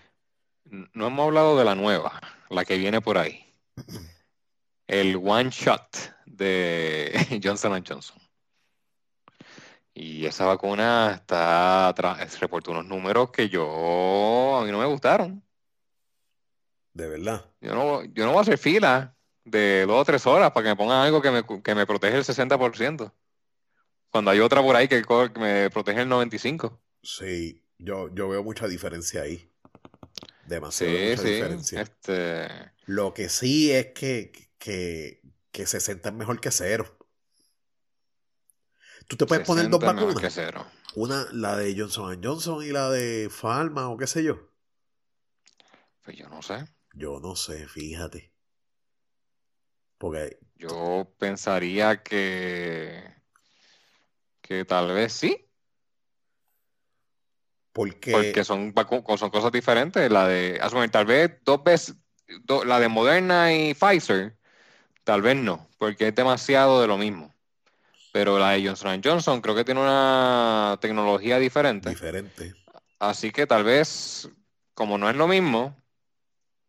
[0.65, 2.21] No hemos hablado de la nueva,
[2.51, 3.43] la que viene por ahí.
[4.87, 8.24] El one shot de Johnson Johnson.
[9.95, 11.95] Y esa vacuna está
[12.41, 15.43] reportó unos números que yo a mí no me gustaron.
[16.93, 17.45] De verdad.
[17.61, 20.71] Yo no, yo no voy a hacer fila de dos o tres horas para que
[20.71, 23.13] me pongan algo que me, que me protege el 60%.
[24.11, 25.03] Cuando hay otra por ahí que,
[25.37, 26.79] me protege el 95%.
[27.03, 29.49] Sí, yo, yo veo mucha diferencia ahí.
[30.47, 31.83] Demasiado mucha diferencia.
[31.83, 32.49] Este...
[32.87, 35.21] Lo que sí es que, que,
[35.53, 36.97] que 60 es mejor que cero.
[39.09, 40.41] Tú te puedes poner dos vacunas.
[40.95, 44.49] Una, la de Johnson Johnson y la de Pharma o qué sé yo.
[46.05, 46.65] Pues yo no sé.
[46.93, 48.33] Yo no sé, fíjate.
[50.57, 53.03] Yo pensaría que.
[54.41, 55.51] que tal vez sí.
[58.13, 58.73] Porque son,
[59.19, 60.11] son cosas diferentes.
[60.11, 60.61] La de.
[60.93, 61.97] tal vez dos veces.
[62.65, 64.39] la de Moderna y Pfizer.
[65.03, 65.69] Tal vez no.
[65.79, 67.34] Porque es demasiado de lo mismo.
[68.15, 71.89] Pero la de Johnson Johnson creo que tiene una tecnología diferente.
[71.91, 72.55] Diferente.
[73.01, 74.29] Así que tal vez,
[74.73, 75.77] como no es lo mismo,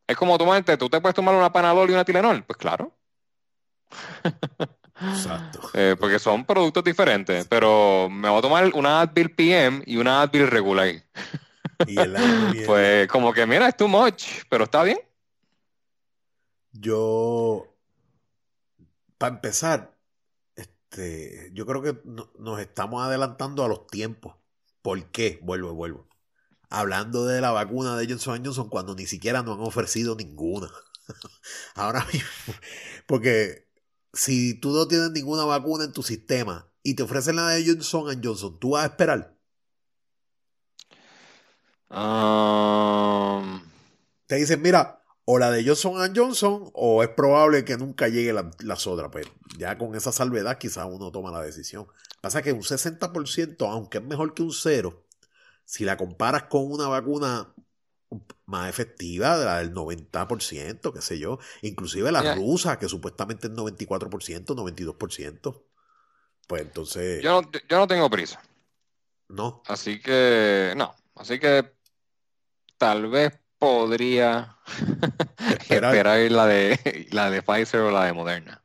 [0.08, 2.43] es como tomarte, tú te puedes tomar una Panadol y una Tilenol.
[2.45, 2.97] Pues claro.
[4.99, 5.60] Exacto.
[5.75, 10.21] Eh, porque son productos diferentes, pero me voy a tomar una Advil PM y una
[10.21, 10.88] Advil regular.
[11.86, 11.95] Y
[12.65, 14.97] pues como que mira, es too much, pero está bien.
[16.71, 17.67] Yo,
[19.19, 19.94] para empezar,
[20.95, 24.36] este, yo creo que nos estamos adelantando a los tiempos.
[24.81, 25.39] ¿Por qué?
[25.43, 26.08] Vuelvo, vuelvo.
[26.69, 30.71] Hablando de la vacuna de Johnson Johnson cuando ni siquiera nos han ofrecido ninguna.
[31.75, 32.29] Ahora mismo,
[33.08, 33.67] porque
[34.13, 38.21] si tú no tienes ninguna vacuna en tu sistema y te ofrecen la de Johnson
[38.23, 39.38] Johnson, ¿tú vas a esperar?
[41.89, 43.62] Um,
[44.27, 48.49] te dicen, mira, o la de Johnson Johnson o es probable que nunca llegue la,
[48.59, 49.09] las otras.
[49.11, 51.88] Pues ya con esa salvedad quizás uno toma la decisión.
[52.21, 55.05] Pasa que un 60%, aunque es mejor que un cero,
[55.65, 57.53] si la comparas con una vacuna
[58.45, 61.39] más efectiva, de la del 90%, qué sé yo.
[61.61, 65.63] Inclusive la rusa, que supuestamente es 94%, 92%.
[66.47, 67.23] Pues entonces.
[67.23, 68.41] Yo no, yo no tengo prisa.
[69.29, 69.63] No.
[69.65, 70.95] Así que, no.
[71.15, 71.73] Así que
[72.77, 74.57] tal vez podría
[75.59, 75.91] Esperar.
[75.95, 78.63] esperar la de, la de Pfizer o la de Moderna.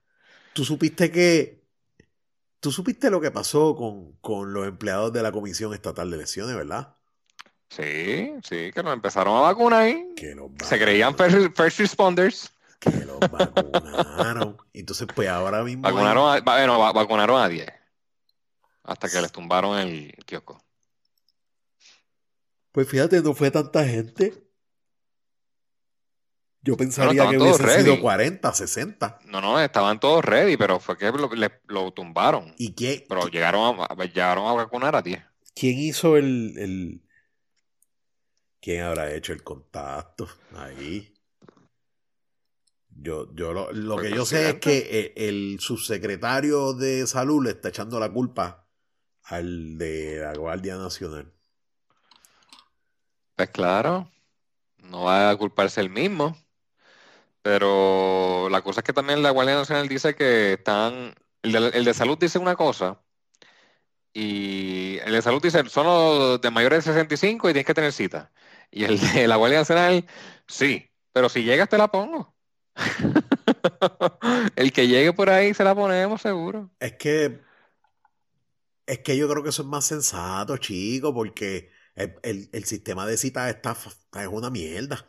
[0.52, 1.60] Tú supiste que.
[2.60, 6.54] Tú supiste lo que pasó con, con los empleados de la Comisión Estatal de Elecciones,
[6.54, 6.94] ¿verdad?
[7.70, 10.12] Sí, sí, que nos empezaron a vacunar ahí.
[10.16, 12.52] Que los Se creían first, responders.
[12.78, 14.56] Que los vacunaron.
[14.74, 15.82] Entonces, pues ahora mismo.
[15.82, 17.66] Vacunaron a, bueno, va- vacunaron a 10.
[18.84, 20.62] Hasta que les tumbaron el kiosco.
[22.72, 24.49] Pues fíjate, no fue tanta gente.
[26.62, 28.02] Yo pensaría que todos hubiesen sido ready.
[28.02, 29.18] 40, 60.
[29.26, 32.54] No, no, estaban todos ready, pero fue que lo, le- lo tumbaron.
[32.58, 35.22] ¿Y quién, Pero llegaron a, llegaron a vacunar a 10.
[35.54, 37.02] quién hizo el, el-
[38.60, 40.28] ¿Quién habrá hecho el contacto?
[40.54, 41.14] Ahí.
[42.90, 47.52] Yo, yo lo, lo que yo sé es que el, el subsecretario de salud le
[47.52, 48.66] está echando la culpa
[49.22, 51.32] al de la Guardia Nacional.
[53.36, 54.10] Pues claro,
[54.82, 56.36] no va a culparse el mismo.
[57.42, 61.14] Pero la cosa es que también la Guardia Nacional dice que están.
[61.42, 63.00] El de, el de salud dice una cosa.
[64.12, 67.92] Y el de salud dice son los de mayores de 65 y tienes que tener
[67.92, 68.32] cita.
[68.70, 70.06] Y el de la Guardia Nacional,
[70.48, 72.34] sí, pero si llegas te la pongo.
[74.56, 76.70] El que llegue por ahí se la ponemos seguro.
[76.78, 77.40] Es que.
[78.86, 83.06] Es que yo creo que eso es más sensato, chico, porque el, el- el sistema
[83.06, 83.76] de citas está,
[84.22, 85.08] es una mierda.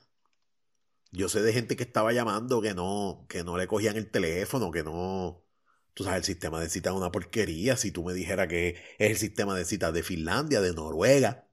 [1.12, 4.72] Yo sé de gente que estaba llamando que no, que no le cogían el teléfono,
[4.72, 5.44] que no.
[5.94, 7.76] Tú sabes, el sistema de citas es una porquería.
[7.78, 11.50] Si tú me dijeras que es el sistema de citas de Finlandia, de Noruega,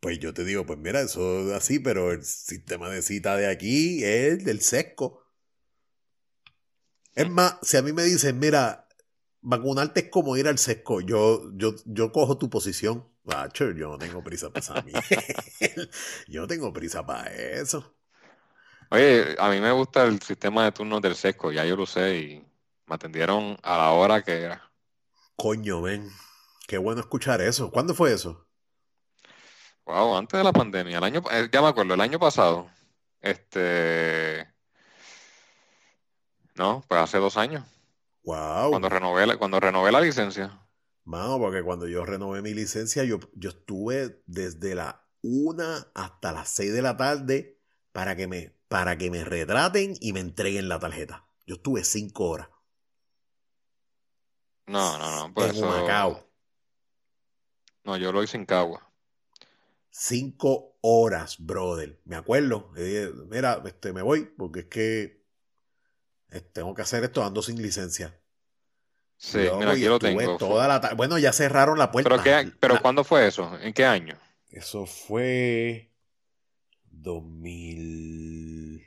[0.00, 3.48] pues yo te digo, pues mira, eso es así, pero el sistema de citas de
[3.48, 5.22] aquí es el del sesco.
[7.14, 8.88] Es más, si a mí me dicen, mira,
[9.40, 13.08] vacunarte es como ir al sesco, yo, yo, yo cojo tu posición.
[13.24, 14.84] Macho, yo no tengo prisa para esa.
[16.28, 17.95] Yo no tengo prisa para eso.
[18.90, 22.16] Oye, a mí me gusta el sistema de turnos del sesco, ya yo lo sé
[22.18, 22.46] y
[22.86, 24.70] me atendieron a la hora que era.
[25.36, 26.10] Coño, ven.
[26.66, 27.70] Qué bueno escuchar eso.
[27.70, 28.46] ¿Cuándo fue eso?
[29.86, 32.68] Wow, antes de la pandemia, el año, eh, ya me acuerdo, el año pasado,
[33.20, 34.46] este,
[36.56, 37.64] no, pues hace dos años,
[38.24, 38.70] Wow.
[38.70, 40.60] cuando renové la, cuando renové la licencia.
[41.04, 46.48] Mano, porque cuando yo renové mi licencia, yo, yo estuve desde la una hasta las
[46.50, 47.60] 6 de la tarde
[47.92, 51.26] para que me, para que me retraten y me entreguen la tarjeta.
[51.46, 52.48] Yo estuve cinco horas
[54.66, 56.26] No, no, no, pues en eso, Humacao.
[57.84, 58.90] no, yo lo hice en Cagua.
[59.90, 62.00] Cinco horas, brother.
[62.04, 62.70] Me acuerdo.
[62.74, 65.24] Dije, mira, este, me voy porque es que
[66.30, 68.20] eh, tengo que hacer esto ando sin licencia.
[69.16, 70.36] Sí, Yo, mira, aquí lo tengo.
[70.36, 70.96] Toda la tarde.
[70.96, 72.10] Bueno, ya cerraron la puerta.
[72.10, 73.56] Pero qué, pero La- ¿cuándo fue eso?
[73.60, 74.18] ¿En qué año?
[74.50, 75.92] Eso fue
[77.06, 78.84] 2000.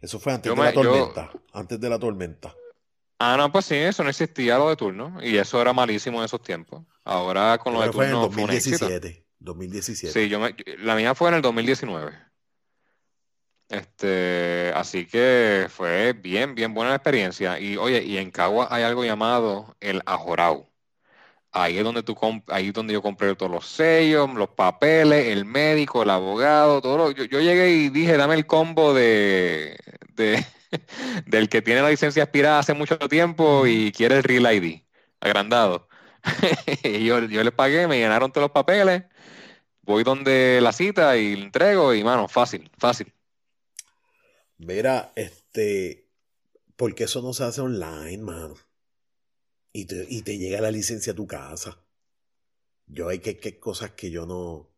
[0.00, 1.30] Eso fue antes Yo de la yo- tormenta.
[1.52, 2.54] Antes de la tormenta.
[3.18, 6.24] Ah, no, pues sí, eso no existía lo de turno y eso era malísimo en
[6.24, 6.84] esos tiempos.
[7.04, 8.78] Ahora con lo de que fue en el turno fue un éxito.
[8.86, 9.26] 2017.
[9.38, 10.12] 2017.
[10.20, 12.12] Sí, yo me, la mía fue en el 2019.
[13.68, 17.60] Este, así que fue bien, bien buena la experiencia.
[17.60, 20.69] Y oye, y en Cagua hay algo llamado el Ajorau.
[21.52, 22.16] Ahí es donde tú
[22.48, 26.96] ahí es donde yo compré todos los sellos, los papeles, el médico, el abogado, todo
[26.98, 29.76] lo- yo, yo llegué y dije, dame el combo de,
[30.14, 30.44] de
[31.26, 34.84] del que tiene la licencia expirada hace mucho tiempo y quiere el Real ID,
[35.20, 35.88] agrandado.
[36.84, 39.04] Y yo, yo les pagué, me llenaron todos los papeles,
[39.82, 43.12] voy donde la cita y le entrego y mano, fácil, fácil.
[44.58, 46.06] Mira, este.
[46.76, 48.56] Porque eso no se hace online, mano.
[49.72, 51.78] Y te, y te llega la licencia a tu casa.
[52.86, 54.68] Yo hay que, que cosas que yo no.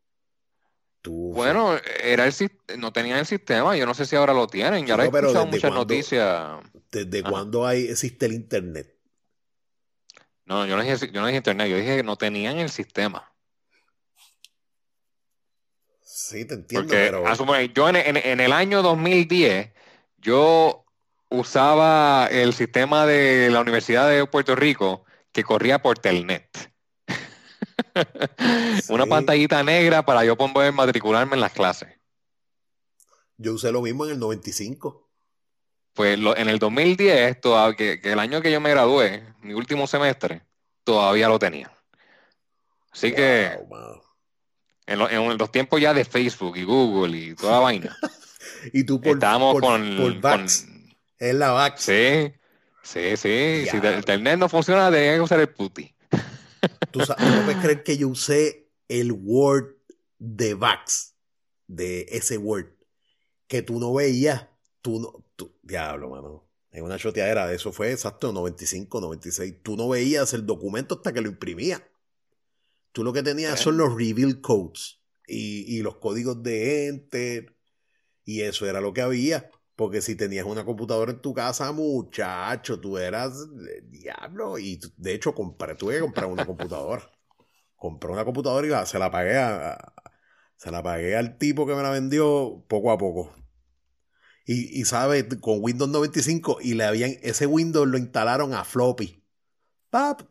[1.00, 1.32] Tú.
[1.34, 2.32] Bueno, era el
[2.78, 5.32] no tenían el sistema, yo no sé si ahora lo tienen, y ahora he escuchado
[5.34, 6.60] ¿desde muchas noticias.
[6.92, 8.94] ¿Desde cuándo hay, existe el internet?
[10.44, 13.32] No, yo no dije, yo no dije internet, yo dije que no tenían el sistema.
[16.02, 17.26] Sí, te entiendo, Porque, pero.
[17.26, 19.70] a suponer, yo en, en- en el año 2010,
[20.18, 20.81] yo
[21.32, 26.70] usaba el sistema de la Universidad de Puerto Rico que corría por Telnet.
[28.88, 31.88] Una pantallita negra para yo poder matricularme en las clases.
[33.36, 35.10] Yo usé lo mismo en el 95.
[35.94, 39.52] Pues lo- en el 2010, toda- que, que el año que yo me gradué, mi
[39.54, 40.42] último semestre,
[40.84, 41.70] todavía lo tenía.
[42.90, 44.02] Así que Wow,
[44.86, 47.96] en, lo- en los tiempos ya de Facebook y Google y toda la vaina,
[48.72, 50.66] Y tú por, estábamos por, con, por con- Vax.
[51.22, 51.82] Es la Vax.
[51.82, 52.32] Sí,
[52.82, 53.64] Sí, sí.
[53.70, 55.94] Si el internet no funciona, tenía que usar el puti.
[56.90, 59.76] Tú, sa- tú no puedes creer que yo usé el Word
[60.18, 61.14] de Vax,
[61.68, 62.72] de ese Word,
[63.46, 64.48] que tú no veías,
[64.80, 66.48] tú no, tú- diablo, mano.
[66.72, 69.62] En una choteadera, eso fue exacto, 95, 96.
[69.62, 71.82] Tú no veías el documento hasta que lo imprimías.
[72.90, 73.62] Tú lo que tenías Eh.
[73.62, 77.54] son los reveal codes y, y los códigos de enter.
[78.24, 79.48] Y eso era lo que había.
[79.74, 83.34] Porque si tenías una computadora en tu casa, muchacho, tú eras
[83.84, 84.58] diablo.
[84.58, 87.02] Y de hecho, compré, tuve que comprar una computadora.
[87.76, 89.92] Compré una computadora y se la pagué a-
[90.56, 93.34] se la pagué al tipo que me la vendió poco a poco.
[94.44, 99.24] Y, y sabe, con Windows 95 y le habían, ese Windows lo instalaron a floppy.
[99.90, 100.22] Pap,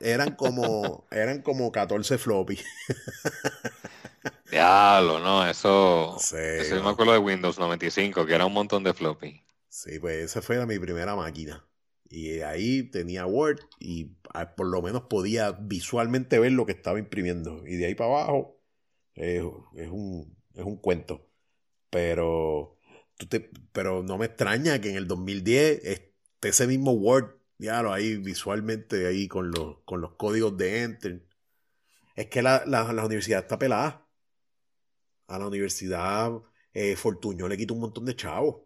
[0.00, 2.58] eran como, eran como 14 floppy.
[4.50, 6.16] Diablo, no, eso.
[6.18, 9.44] Sí, eso yo me acuerdo de Windows 95, que era un montón de floppy.
[9.68, 11.66] Sí, pues esa fue mi primera máquina.
[12.08, 16.98] Y ahí tenía Word y ah, por lo menos podía visualmente ver lo que estaba
[16.98, 17.66] imprimiendo.
[17.66, 18.60] Y de ahí para abajo
[19.14, 19.42] es,
[19.90, 21.28] un, es un cuento.
[21.90, 22.78] Pero,
[23.18, 27.92] tú te- pero no me extraña que en el 2010 esté ese mismo Word, lo
[27.92, 31.24] ahí visualmente, ahí con los, con los códigos de Enter.
[32.16, 34.03] Es que la, la, la universidad está pelada.
[35.26, 36.32] A la universidad
[36.72, 38.62] eh, Fortuño le quita un montón de chavos.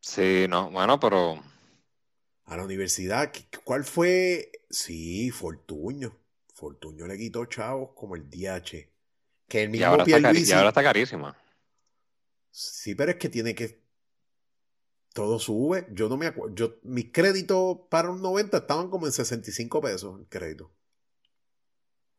[0.00, 1.40] Sí, no, bueno, pero.
[2.46, 4.50] A la universidad, ¿qué- ¿cuál fue?
[4.70, 6.16] Sí, Fortuño.
[6.54, 8.90] Fortuño le quitó chavos como el DH.
[9.48, 11.34] Que el Y mismo ahora, está y ahora está carísima.
[12.50, 13.84] Sí, pero es que tiene que.
[15.14, 15.86] Todo sube.
[15.92, 16.54] Yo no me acuerdo.
[16.54, 20.73] Yo, mis créditos para un 90 estaban como en 65 pesos el crédito.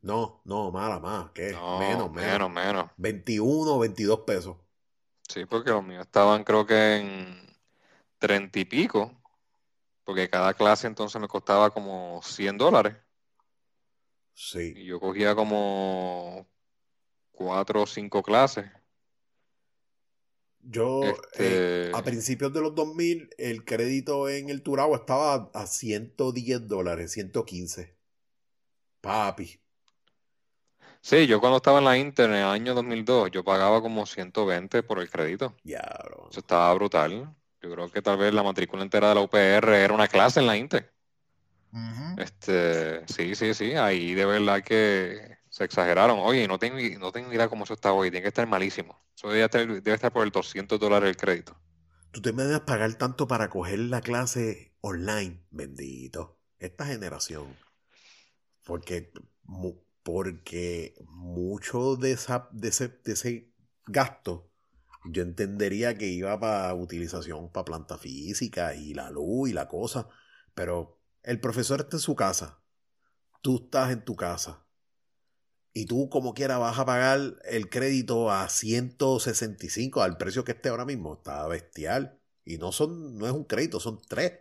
[0.06, 1.32] No, no, mala, más.
[1.32, 1.52] ¿Qué?
[1.52, 2.32] No, menos, menos.
[2.32, 2.92] menos, menos.
[2.98, 4.56] 21, 22 pesos.
[5.28, 7.58] Sí, porque los míos estaban creo que en
[8.20, 9.12] treinta y pico,
[10.04, 12.96] porque cada clase entonces me costaba como 100 dólares.
[14.36, 14.74] Sí.
[14.76, 16.46] Y yo cogía como
[17.32, 18.70] cuatro o cinco clases.
[20.60, 25.66] Yo, Este- eh, a principios de los 2000, el crédito en el Turabo estaba a
[25.66, 27.98] 110 dólares, 115.
[29.02, 29.65] Papi.
[31.06, 34.82] Sí, yo cuando estaba en la Inter en el año 2002, yo pagaba como 120
[34.82, 35.56] por el crédito.
[35.64, 36.30] Diablo.
[36.32, 37.32] Eso estaba brutal.
[37.62, 40.48] Yo creo que tal vez la matrícula entera de la UPR era una clase en
[40.48, 40.92] la Inter.
[42.18, 46.18] Este, sí, sí, sí, ahí de verdad que se exageraron.
[46.18, 49.00] Oye, no tengo, no tengo idea cómo eso está hoy, tiene que estar malísimo.
[49.16, 51.56] Eso debe estar, debe estar por el 200 dólares el crédito.
[52.10, 55.40] Tú te me debes pagar tanto para coger la clase online.
[55.52, 56.40] Bendito.
[56.58, 57.56] Esta generación.
[58.64, 59.12] Porque,
[60.06, 63.52] porque mucho de, esa, de, ese, de ese
[63.88, 64.52] gasto
[65.06, 70.08] yo entendería que iba para utilización para planta física y la luz y la cosa.
[70.54, 72.62] Pero el profesor está en su casa.
[73.42, 74.64] Tú estás en tu casa.
[75.74, 80.70] Y tú como quiera vas a pagar el crédito a 165 al precio que esté
[80.70, 81.16] ahora mismo.
[81.16, 82.20] Está bestial.
[82.44, 84.34] Y no son, no es un crédito, son tres.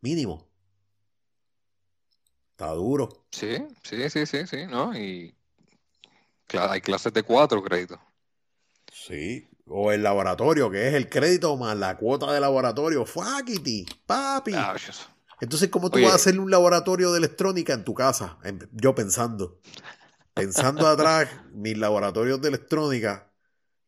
[0.00, 0.48] Mínimo.
[2.56, 3.26] Está duro.
[3.32, 4.96] Sí, sí, sí, sí, sí, ¿no?
[4.96, 5.36] Y
[6.58, 7.98] hay clases de cuatro créditos.
[8.90, 9.46] Sí.
[9.66, 13.04] O el laboratorio, que es el crédito más la cuota de laboratorio.
[13.04, 14.54] Fuckity, papi.
[14.54, 14.74] Ah.
[15.42, 16.06] Entonces, ¿cómo tú Oye.
[16.06, 18.38] vas a hacer un laboratorio de electrónica en tu casa?
[18.42, 19.60] En- Yo pensando.
[20.32, 23.34] Pensando atrás, mis laboratorios de electrónica,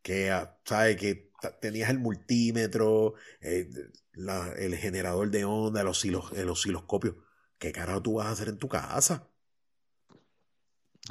[0.03, 0.99] que, ah, ¿sabes?
[0.99, 3.71] Que tenías el multímetro, eh,
[4.13, 7.25] la- el generador de onda, el, oscilo- el osciloscopio.
[7.59, 9.29] ¿Qué carajo tú vas a hacer en tu casa?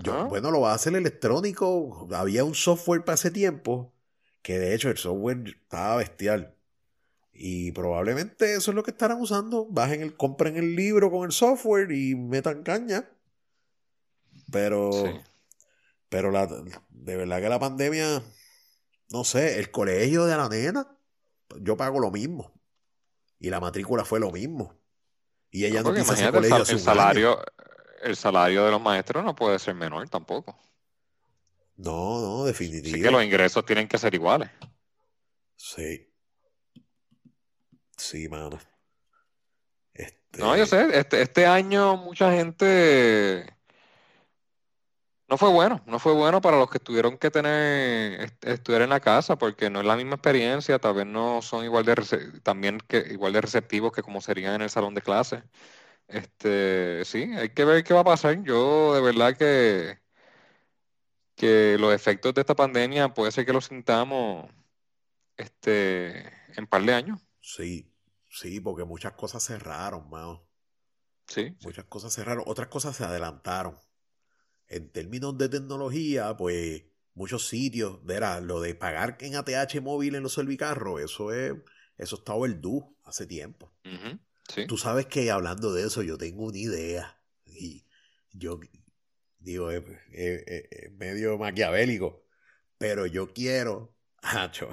[0.03, 2.07] Yo, bueno, lo vas a hacer electrónico.
[2.13, 3.93] Había un software para ese tiempo,
[4.41, 6.55] que de hecho el software estaba bestial.
[7.33, 9.65] Y probablemente eso es lo que estarán usando.
[9.69, 13.09] Bajen el, compren el libro con el software y metan caña.
[14.51, 15.11] Pero, Sí.
[16.09, 18.23] pero la, de verdad que la pandemia,
[19.09, 20.97] no sé, el colegio de la nena,
[21.59, 22.53] yo pago lo mismo.
[23.39, 24.73] Y la matrícula fue lo mismo.
[25.51, 27.43] Y ella no, pisa ese imagínate, el, sal- salario,
[28.03, 30.57] el salario de los maestros no puede ser menor tampoco.
[31.77, 33.01] No, no, Así definitivo.
[33.03, 34.49] que los ingresos tienen que ser iguales.
[35.55, 36.11] Sí.
[37.95, 38.59] Sí, mano.
[39.93, 43.56] Este, No, yo sé, este, este año mucha gente
[45.29, 48.89] no fue bueno, no fue bueno para los que tuvieron que tener est- estudiar en
[48.89, 51.95] la casa porque no es la misma experiencia, tal vez no son igual de
[52.43, 55.43] también que igual de receptivos que como serían en el salón de clase.
[56.07, 58.43] Este, sí, hay que ver qué va a pasar.
[58.43, 59.99] Yo de verdad que
[61.35, 64.49] que los efectos de esta pandemia puede ser que los sintamos
[65.37, 67.21] este en par de años.
[67.41, 67.91] Sí,
[68.29, 70.47] sí, porque muchas cosas cerraron, mano.
[71.27, 71.55] Sí.
[71.59, 73.77] Muchas cosas cerraron, otras cosas se adelantaron.
[74.69, 80.23] En términos de tecnología, pues muchos sitios, verá, lo de pagar en ATH móvil en
[80.23, 81.53] los servicarros, eso es,
[81.97, 83.71] eso está overdue hace tiempo.
[84.53, 84.65] Sí.
[84.67, 87.19] Tú sabes que hablando de eso, yo tengo una idea.
[87.45, 87.85] Y
[88.31, 88.59] yo
[89.39, 92.23] digo, es, es- es- es medio maquiavélico,
[92.77, 93.93] pero yo quiero.
[94.21, 94.69] Hacho.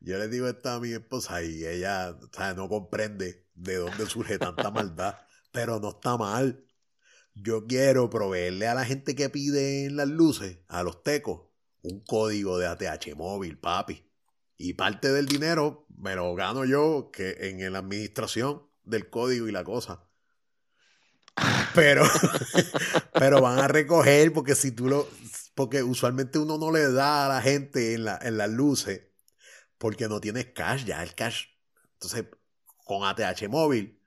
[0.00, 4.06] yo le digo esto a mi esposa y ella o sea, no comprende de dónde
[4.06, 5.16] surge tanta maldad,
[5.50, 6.64] pero no está mal.
[7.34, 11.42] Yo quiero proveerle a la gente que pide en las luces, a los tecos,
[11.82, 14.04] un código de ATH móvil, papi.
[14.56, 19.52] Y parte del dinero me lo gano yo que en la administración del código y
[19.52, 20.08] la cosa.
[21.74, 22.04] Pero,
[23.14, 25.08] pero van a recoger porque si tú lo,
[25.54, 29.02] porque usualmente uno no le da a la gente en, la, en las luces
[29.78, 31.46] porque no tienes cash ya, el cash.
[31.94, 32.26] Entonces,
[32.84, 34.00] con ATH móvil,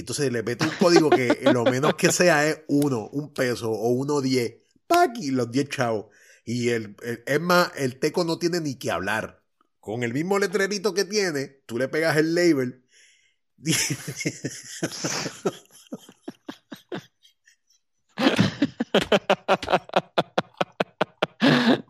[0.00, 3.88] entonces le mete un código que lo menos que sea es uno, un peso o
[3.90, 4.56] uno diez.
[4.86, 6.06] Paqui, los diez chavos.
[6.44, 9.42] Y el, el- es más, el teco no tiene ni que hablar.
[9.80, 12.84] Con el mismo letrerito que tiene, tú le pegas el label.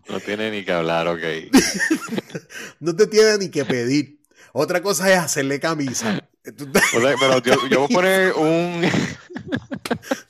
[0.08, 1.20] No tiene ni que hablar, ok.
[2.80, 4.17] no te tiene ni que pedir.
[4.52, 6.20] Otra cosa es hacerle camisa.
[6.46, 8.82] O sea, pero yo, yo voy a poner un.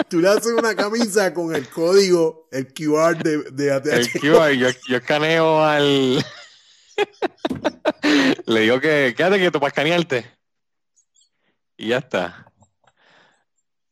[0.08, 3.86] tú le haces una camisa con el código, el QR de, de ATH.
[3.86, 6.24] El QR, yo, yo escaneo al.
[8.46, 10.28] Le digo que quédate quieto para escanearte.
[11.76, 12.50] Y ya está.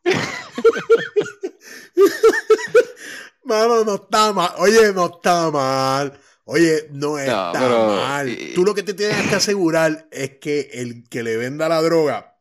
[3.44, 4.50] Mano, no está mal.
[4.58, 6.18] Oye, no está mal.
[6.48, 8.28] Oye, no está pero- mal.
[8.28, 11.82] y- Tú lo que te tienes que asegurar es que el que le venda la
[11.82, 12.36] droga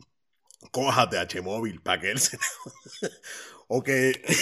[0.72, 2.38] coja ATH móvil para que él se.
[3.68, 4.22] o que.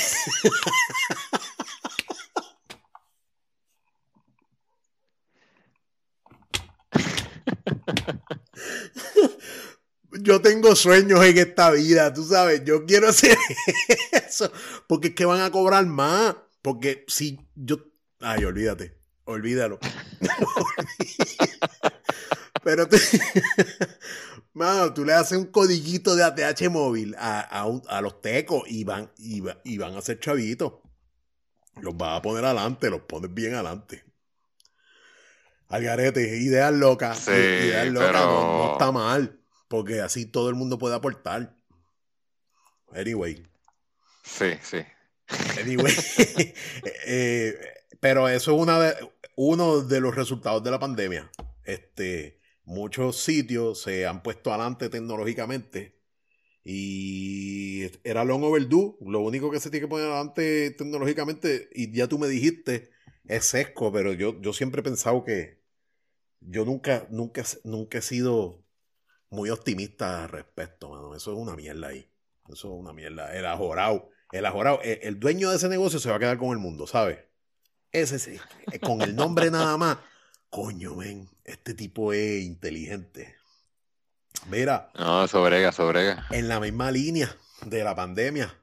[10.22, 13.36] Yo tengo sueños en esta vida, tú sabes, yo quiero hacer
[14.11, 14.51] eso,
[14.88, 17.78] porque es que van a cobrar más, porque si yo,
[18.20, 18.95] ay, olvídate,
[19.26, 19.80] olvídalo.
[22.63, 22.97] Pero te,
[24.53, 28.63] mano, tú le haces un codiguito de ATH móvil a, a, un- a los tecos
[28.67, 30.74] y van, y, va- y van a ser chavitos.
[31.82, 34.05] Los vas a poner adelante, los pones bien adelante.
[35.67, 37.17] Algarete, ideas locas.
[37.19, 39.39] Sí, ideas locas, no, no pero- está mal.
[39.67, 41.55] Porque así todo el mundo puede aportar.
[42.93, 43.43] Anyway.
[44.24, 44.78] Sí, sí.
[45.59, 45.93] Anyway.
[47.05, 47.72] Eh,
[48.03, 48.95] pero eso es una de,
[49.37, 51.31] uno de los resultados de la pandemia.
[51.63, 56.01] Este, muchos sitios se han puesto adelante tecnológicamente
[56.65, 58.97] y era long overdue.
[58.99, 62.89] Lo único que se tiene que poner adelante tecnológicamente, y ya tú me dijiste,
[63.23, 65.63] es sesco, pero yo, yo siempre he pensado que
[66.41, 68.65] yo nunca, nunca, nunca he sido
[69.29, 71.15] muy optimista al respecto, mano.
[71.15, 72.11] Eso es una mierda ahí.
[72.49, 73.33] Eso es una mierda.
[73.33, 74.09] El ajorado.
[74.33, 74.81] El ajorado.
[74.81, 77.19] El, el dueño de ese negocio se va a quedar con el mundo, ¿sabes?
[77.93, 78.37] Ese sí.
[78.71, 79.97] eh, Con el nombre nada más.
[80.49, 81.29] Coño, men.
[81.45, 83.35] Este tipo es inteligente.
[84.49, 86.27] Mira, No, sobrega, sobrega.
[86.31, 87.33] en la misma línea
[87.65, 88.53] de la pandemia,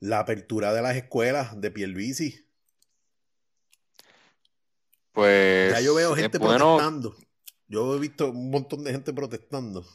[0.00, 2.46] la apertura de las escuelas de Pierluisi.
[5.12, 5.72] Pues.
[5.72, 7.16] Ya yo veo gente bueno, protestando.
[7.68, 9.86] Yo he visto un montón de gente protestando.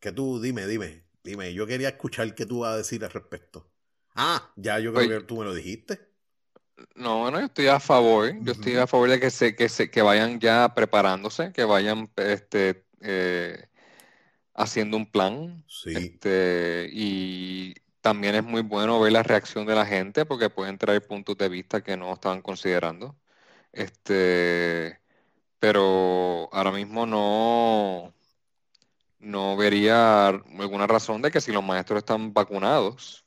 [0.00, 1.54] Que tú, dime, dime, dime.
[1.54, 3.70] Yo quería escuchar qué tú vas a decir al respecto.
[4.14, 6.11] Ah, ya yo creo que tú me lo dijiste.
[6.94, 8.32] No, bueno, yo estoy a favor.
[8.42, 12.10] Yo estoy a favor de que se, que se, que vayan ya preparándose, que vayan
[12.16, 13.68] este eh,
[14.54, 15.64] haciendo un plan.
[15.68, 20.78] Sí, Este, y también es muy bueno ver la reacción de la gente porque pueden
[20.78, 23.16] traer puntos de vista que no estaban considerando.
[23.72, 25.00] Este,
[25.58, 28.14] pero ahora mismo no,
[29.20, 33.24] no vería alguna razón de que si los maestros están vacunados,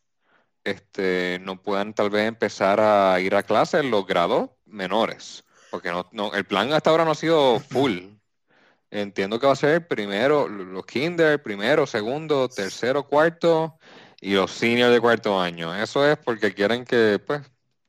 [0.66, 5.45] este, no puedan tal vez empezar a ir a clase en los grados menores.
[5.70, 7.99] Porque no, no, el plan hasta ahora no ha sido full.
[8.91, 13.78] Entiendo que va a ser primero los kinder, primero, segundo, tercero, cuarto
[14.22, 15.76] y los seniors de cuarto año.
[15.76, 17.41] Eso es porque quieren que pues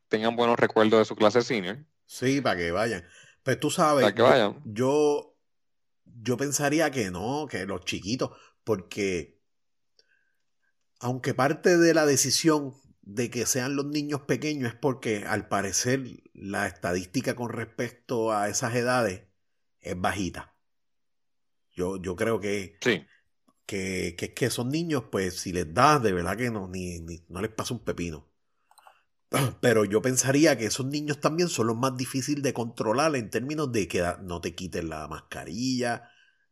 [0.09, 1.79] tengan buenos recuerdos de su clase senior.
[2.05, 3.05] sí, para que vayan.
[3.43, 4.65] Pues tú sabes, Para que vayan.
[4.65, 5.37] yo,
[6.05, 8.31] yo pensaría que no, que los chiquitos,
[8.65, 9.36] porque
[11.01, 16.23] aunque parte de la decisión de que sean los niños pequeños es porque al parecer
[16.35, 19.23] la estadística con respecto a esas edades
[19.81, 20.57] es bajita.
[21.73, 23.05] Yo, yo creo que, Sí.
[23.67, 27.01] que, que es que esos niños, pues si les das, de verdad que no, ni,
[27.01, 28.29] ni- no les pasa un pepino.
[29.61, 33.71] Pero yo pensaría que esos niños también son los más difíciles de controlar en términos
[33.73, 36.09] de que no te quiten la mascarilla,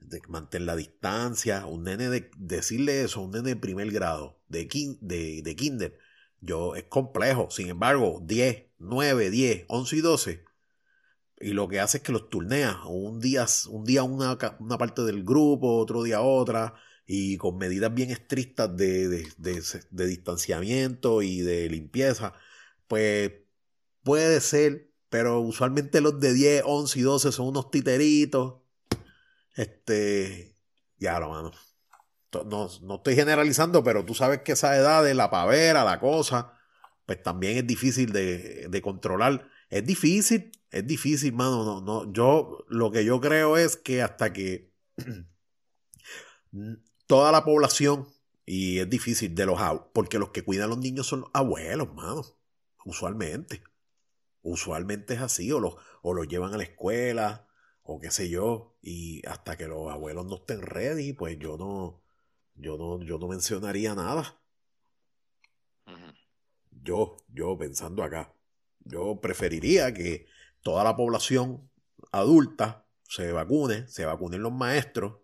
[0.09, 1.66] de mantener la distancia.
[1.66, 5.57] Un nene de decirle eso a un nene de primer grado, de, kin- de, de
[5.57, 5.98] kinder,
[6.40, 7.48] yo es complejo.
[7.50, 10.44] Sin embargo, 10, 9, 10, 11 y 12.
[11.40, 12.80] Y lo que hace es que los turnea.
[12.86, 16.74] Un día, un día una, una parte del grupo, otro día otra.
[17.07, 22.34] Y con medidas bien estrictas de, de- de- de distanciamiento y de limpieza.
[22.88, 23.32] Pues
[24.02, 24.90] puede ser.
[25.09, 28.57] Pero usualmente los de 10, 11 y 12 son unos titeritos.
[29.55, 30.57] Este.
[30.98, 31.52] Ya lo mano.
[32.46, 36.59] No, no estoy generalizando, pero tú sabes que esa edad de la pavera, la cosa,
[37.07, 39.48] pues también es difícil de, de controlar.
[39.70, 41.64] Es difícil, es difícil, mano.
[41.64, 44.72] No, no, yo lo que yo creo es que hasta que
[47.07, 48.09] toda la población,
[48.46, 49.59] y es difícil de los
[49.92, 52.24] porque los que cuidan a los niños son los abuelos, mano.
[52.84, 53.62] Usualmente.
[54.42, 57.48] Usualmente es así, o los, o los llevan a la escuela,
[57.85, 62.03] o qué sé yo, y hasta que los abuelos no estén ready, pues yo no,
[62.57, 64.41] yo no, yo no mencionaría nada.
[66.82, 68.35] Yo, yo pensando acá,
[68.80, 70.26] yo preferiría que
[70.62, 71.70] toda la población
[72.12, 75.20] adulta se vacune, se vacunen los maestros.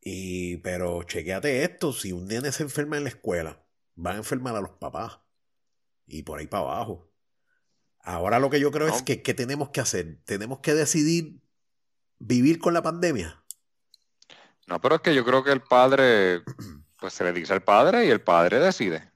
[0.00, 4.56] Y, pero chequéate esto, si un nene se enferma en la escuela, van a enfermar
[4.56, 5.20] a los papás.
[6.06, 7.13] Y por ahí para abajo.
[8.04, 10.18] Ahora lo que yo creo es que, ¿qué tenemos que hacer?
[10.24, 11.40] Tenemos que decidir
[12.18, 13.42] vivir con la pandemia.
[14.66, 16.42] No, pero es que yo creo que el padre,
[17.00, 19.10] pues se le dice al padre y el padre decide.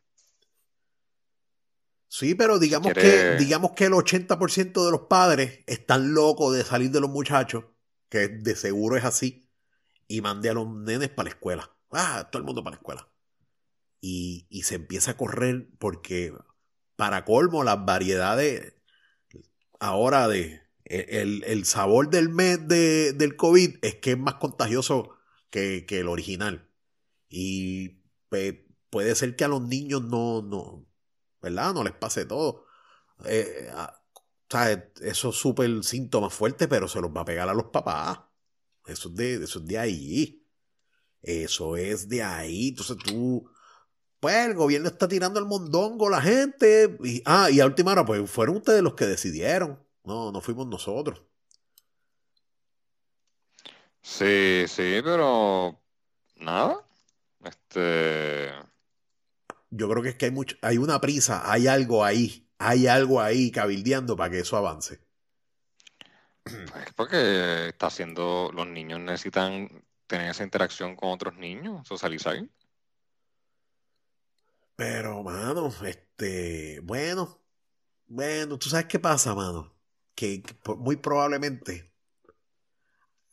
[2.08, 6.64] Sí, pero digamos, quiere- que, digamos que el 80% de los padres están locos de
[6.64, 7.64] salir de los muchachos,
[8.08, 9.50] que de seguro es así,
[10.06, 11.76] y mande a los nenes para la escuela.
[11.92, 13.08] Ah, todo el mundo para la escuela.
[14.00, 16.32] Y, y se empieza a correr porque,
[16.96, 18.74] para colmo, las variedades
[19.78, 20.62] ahora de...
[20.84, 25.10] El, el sabor del mes de- del COVID es que es más contagioso
[25.50, 26.70] que, que el original.
[27.28, 28.00] Y
[28.90, 30.86] puede ser que a los niños no, no,
[31.42, 31.74] ¿verdad?
[31.74, 32.64] No les pase todo.
[33.26, 34.72] Eh, ah, o sea,
[35.02, 38.20] eso es súper síntoma fuerte, pero se los va a pegar a los papás.
[38.86, 40.46] Eso es de, eso es de ahí.
[41.22, 42.68] Eso es de ahí.
[42.68, 43.50] Entonces tú,
[44.20, 46.96] pues el gobierno está tirando el mondongo a la gente.
[47.04, 49.78] Y, ah, y a última hora, pues fueron ustedes los que decidieron.
[50.04, 51.22] No, no fuimos nosotros.
[54.02, 55.80] Sí, sí, pero
[56.36, 56.84] nada.
[57.44, 58.50] Este,
[59.70, 63.20] Yo creo que es que hay mucho, hay una prisa, hay algo ahí, hay algo
[63.20, 65.00] ahí cabildeando para que eso avance.
[66.44, 72.36] pues porque está haciendo, los niños necesitan tener esa interacción con otros niños, socializar.
[74.78, 77.42] Pero, mano, este, bueno,
[78.06, 79.76] bueno, tú sabes qué pasa, mano,
[80.14, 80.44] que,
[80.78, 81.92] muy probablemente,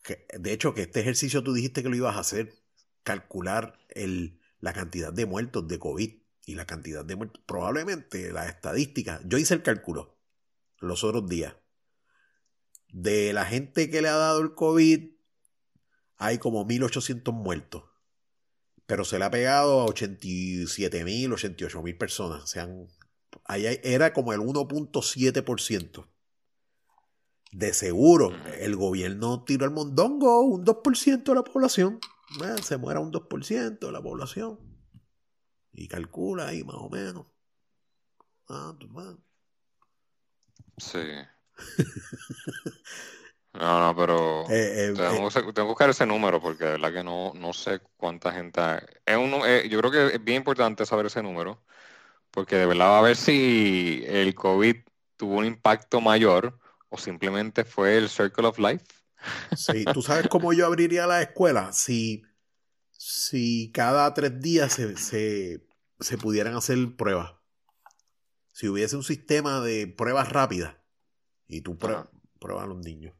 [0.01, 2.55] que, de hecho, que este ejercicio tú dijiste que lo ibas a hacer,
[3.03, 6.15] calcular el, la cantidad de muertos de COVID
[6.47, 10.17] y la cantidad de muertos, probablemente las estadísticas, yo hice el cálculo
[10.79, 11.55] los otros días,
[12.91, 15.11] de la gente que le ha dado el COVID,
[16.17, 17.83] hay como 1800 muertos
[18.85, 22.43] pero se le ha pegado a 87 mil, 88 mil personas.
[22.43, 22.69] O sea,
[23.47, 26.07] era como el 1.7%.
[27.51, 31.99] De seguro, el gobierno tiró el mondongo, un 2% de la población.
[32.43, 34.59] Eh, se muera un 2% de la población.
[35.71, 37.27] Y calcula ahí más o menos.
[38.49, 39.15] Ah, pues.
[40.77, 40.99] Sí.
[43.59, 46.71] No, no, pero Eh, eh, tengo, eh, que- tengo que buscar ese número porque de
[46.71, 48.61] verdad que no, no sé cuánta gente.
[49.05, 49.31] Es un,
[49.69, 51.63] yo creo que es bien importante saber ese número
[52.31, 54.77] porque de verdad va a ver si el COVID
[55.17, 58.85] tuvo un impacto mayor o simplemente fue el Circle of Life.
[59.53, 61.71] sí, ¿Tú sabes cómo yo abriría la escuela?
[61.73, 62.23] Si,
[62.91, 65.67] si cada tres días se, se,
[65.99, 67.33] se pudieran hacer pruebas.
[68.53, 70.75] Si hubiese un sistema de pruebas rápidas
[71.47, 72.09] y tú prue- Ajá.
[72.39, 73.15] pruebas a los niños.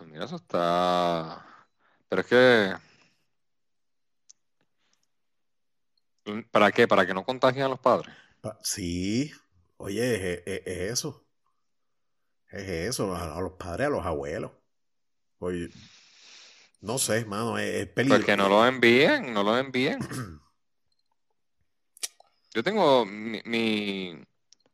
[0.00, 1.44] Pues mira, eso está...
[2.08, 2.74] Pero es que...
[6.50, 6.88] ¿Para qué?
[6.88, 8.14] ¿Para que no contagien a los padres?
[8.40, 9.30] Pa- Sí,
[9.76, 11.26] oye, es, es- es eso.
[12.48, 14.52] Es eso, a, a los padres, a los abuelos.
[15.38, 15.68] Oye,
[16.80, 18.24] no sé, hermano, es, es Pues peligroso.
[18.24, 19.98] que no lo envíen, no lo envíen.
[22.54, 23.04] Yo tengo...
[23.04, 24.18] Mi, mi,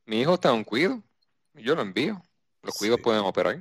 [0.05, 1.03] mi hijo está en un cuido.
[1.55, 2.23] Yo lo envío.
[2.63, 3.03] Los cuidos Sí.
[3.03, 3.61] pueden operar.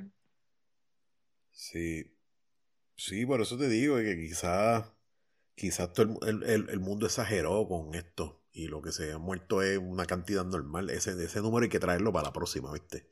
[1.56, 2.12] Sí,
[2.96, 4.86] Sí, por eso te digo que quizás
[5.56, 9.62] quizás todo el, el- el mundo exageró con esto y lo que se ha muerto
[9.62, 10.90] es una cantidad normal.
[10.90, 13.08] Ese, ese número hay que traerlo para la próxima, ¿viste?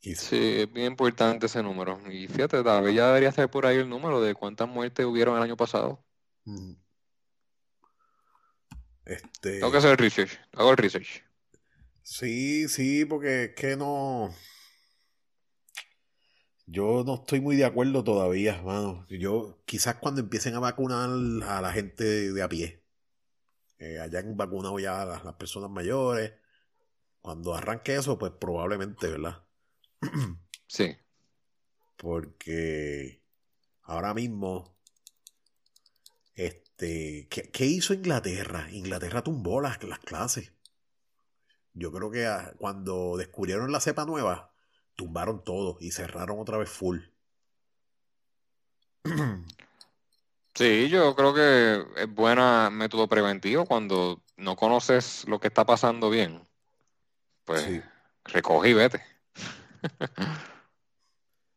[0.00, 0.28] Quizás.
[0.28, 2.00] Sí, es bien importante ese número.
[2.10, 5.42] Y fíjate, David ya debería estar por ahí el número de cuántas muertes hubieron el
[5.42, 6.04] año pasado.
[9.04, 10.38] Este, Tengo que hacer el research.
[10.52, 11.22] Hago el research.
[12.02, 14.34] sí, sí, porque es que no.
[16.66, 19.06] Yo no estoy muy de acuerdo todavía, mano.
[19.08, 21.10] Yo, quizás cuando empiecen a vacunar
[21.48, 22.82] a la gente de a pie,
[23.78, 26.32] eh, hayan vacunado ya a las, las personas mayores,
[27.20, 29.44] cuando arranque eso, pues probablemente, ¿verdad?
[30.66, 30.96] Sí.
[31.98, 33.22] Porque
[33.82, 34.74] ahora mismo,
[36.34, 38.68] este, ¿qué, qué hizo Inglaterra?
[38.70, 40.54] Inglaterra tumbó las, las clases.
[41.74, 44.51] Yo creo que ah, cuando descubrieron la cepa nueva,
[44.96, 46.98] tumbaron todo y cerraron otra vez full.
[50.54, 56.10] Sí, yo creo que es buena método preventivo cuando no conoces lo que está pasando
[56.10, 56.46] bien.
[57.46, 57.80] Pues Sí.
[58.26, 59.02] recoge y vete.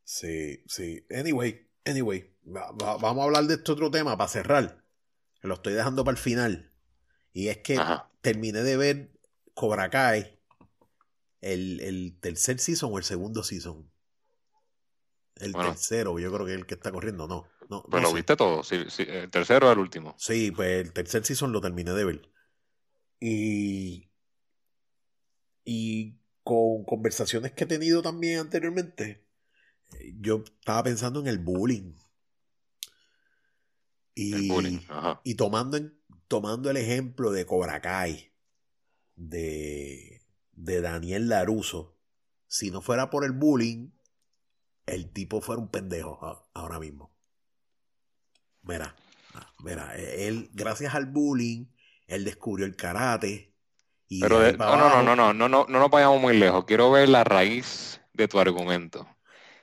[0.04, 1.06] Sí, sí.
[1.14, 4.84] Anyway, anyway, va- va- vamos a hablar de este otro tema para cerrar.
[5.42, 6.72] Lo estoy dejando para el final.
[7.34, 8.10] Y es que Ajá.
[8.22, 9.12] terminé de ver
[9.54, 10.35] Cobra Kai,
[11.54, 13.90] el, el tercer season o el segundo season.
[15.38, 15.70] El Bueno.
[15.72, 17.46] tercero, yo creo que es el que está corriendo, no.
[17.70, 18.16] no, Pues no lo sé.
[18.16, 18.64] viste todo.
[18.64, 20.16] Sí, sí, el tercero es el último.
[20.18, 22.30] Sí, pues el tercer season lo terminé de ver.
[23.20, 24.10] Y.
[25.64, 29.26] Y con conversaciones que he tenido también anteriormente,
[30.00, 31.94] eh, yo estaba pensando en el bullying.
[34.14, 34.80] Y, El bullying.
[34.90, 35.20] Ajá.
[35.24, 38.32] y tomando, en- tomando el ejemplo de Cobra Kai,
[39.16, 40.22] de,
[40.56, 41.98] de Daniel Laruso,
[42.48, 43.90] si no fuera por el bullying,
[44.86, 47.12] el tipo fuera un pendejo ahora mismo.
[48.64, 48.96] Mira,
[49.36, 51.66] ah, mira, él, gracias al bullying,
[52.08, 53.54] él descubrió el karate.
[54.08, 56.66] Y Pero de no, no, no, no, no, no, no, no nos vayamos muy lejos.
[56.66, 59.08] Quiero ver la raíz de tu argumento.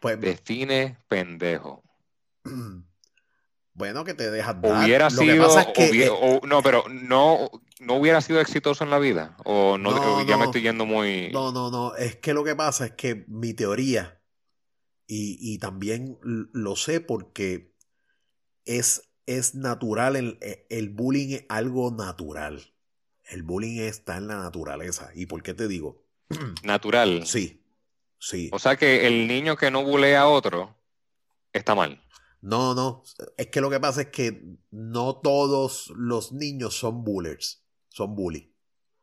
[0.01, 1.83] Pues, Define pendejo.
[3.75, 4.85] bueno, que te dejas dar.
[4.85, 7.51] Hubiera Lo que sido, pasa es que, hubi- eh, no, pero no,
[7.83, 9.37] no hubiera sido exitoso en la vida.
[9.45, 10.39] O no, No, ya no.
[10.39, 11.31] me estoy yendo muy.
[11.33, 11.95] No, no, no.
[11.97, 14.21] Es que lo que pasa es que mi teoría,
[15.07, 17.75] y, y también lo sé porque
[18.65, 20.39] es, es natural, el,
[20.71, 22.75] el bullying es algo natural.
[23.25, 25.11] El bullying está en la naturaleza.
[25.15, 26.05] ¿Y por qué te digo?
[26.65, 27.27] Natural.
[27.27, 27.65] Sí,
[28.19, 28.51] sí.
[28.53, 30.77] O sea que el niño que no bulea a otro
[31.53, 32.03] está mal.
[32.41, 33.05] No, no.
[33.37, 37.62] Es que lo que pasa es que no todos los niños son bullers.
[37.93, 38.55] Son bully.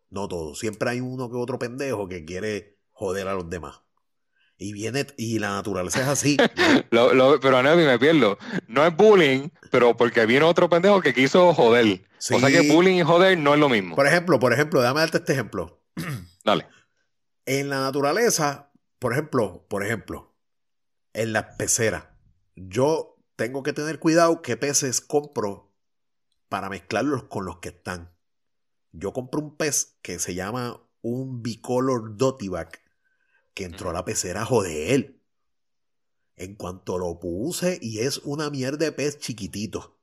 [0.09, 0.57] No todos.
[0.59, 3.81] Siempre hay uno que otro pendejo que quiere joder a los demás.
[4.57, 6.37] Y viene, y la naturaleza es así.
[6.89, 8.37] Lo- lo- pero Anevi, me pierdo.
[8.67, 12.01] No es bullying, pero porque viene otro pendejo que quiso joder.
[12.17, 13.95] O sea que bullying y joder no es lo mismo.
[13.95, 15.81] Por ejemplo, por ejemplo, déjame darte este ejemplo.
[16.43, 16.67] Dale.
[17.45, 20.35] En la naturaleza, por ejemplo, por ejemplo,
[21.13, 22.05] en las peceras,
[22.55, 25.73] yo tengo que tener cuidado qué peces compro
[26.49, 28.11] para mezclarlos con los que están.
[28.91, 32.81] Yo compro un pez que se llama un bicolor dotibac
[33.53, 35.15] que entró a la pecera joder.
[36.35, 39.97] En cuanto lo puse y es una mierda de pez chiquitito.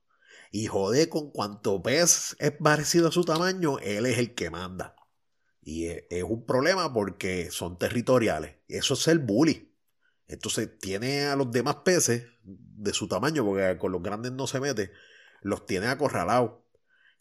[0.51, 4.95] Y jode con cuanto pez es parecido a su tamaño, él es el que manda.
[5.61, 8.55] Y es, es un problema porque son territoriales.
[8.67, 9.67] Eso es el bully.
[10.27, 14.59] Entonces tiene a los demás peces de su tamaño, porque con los grandes no se
[14.59, 14.91] mete,
[15.41, 16.51] los tiene acorralados.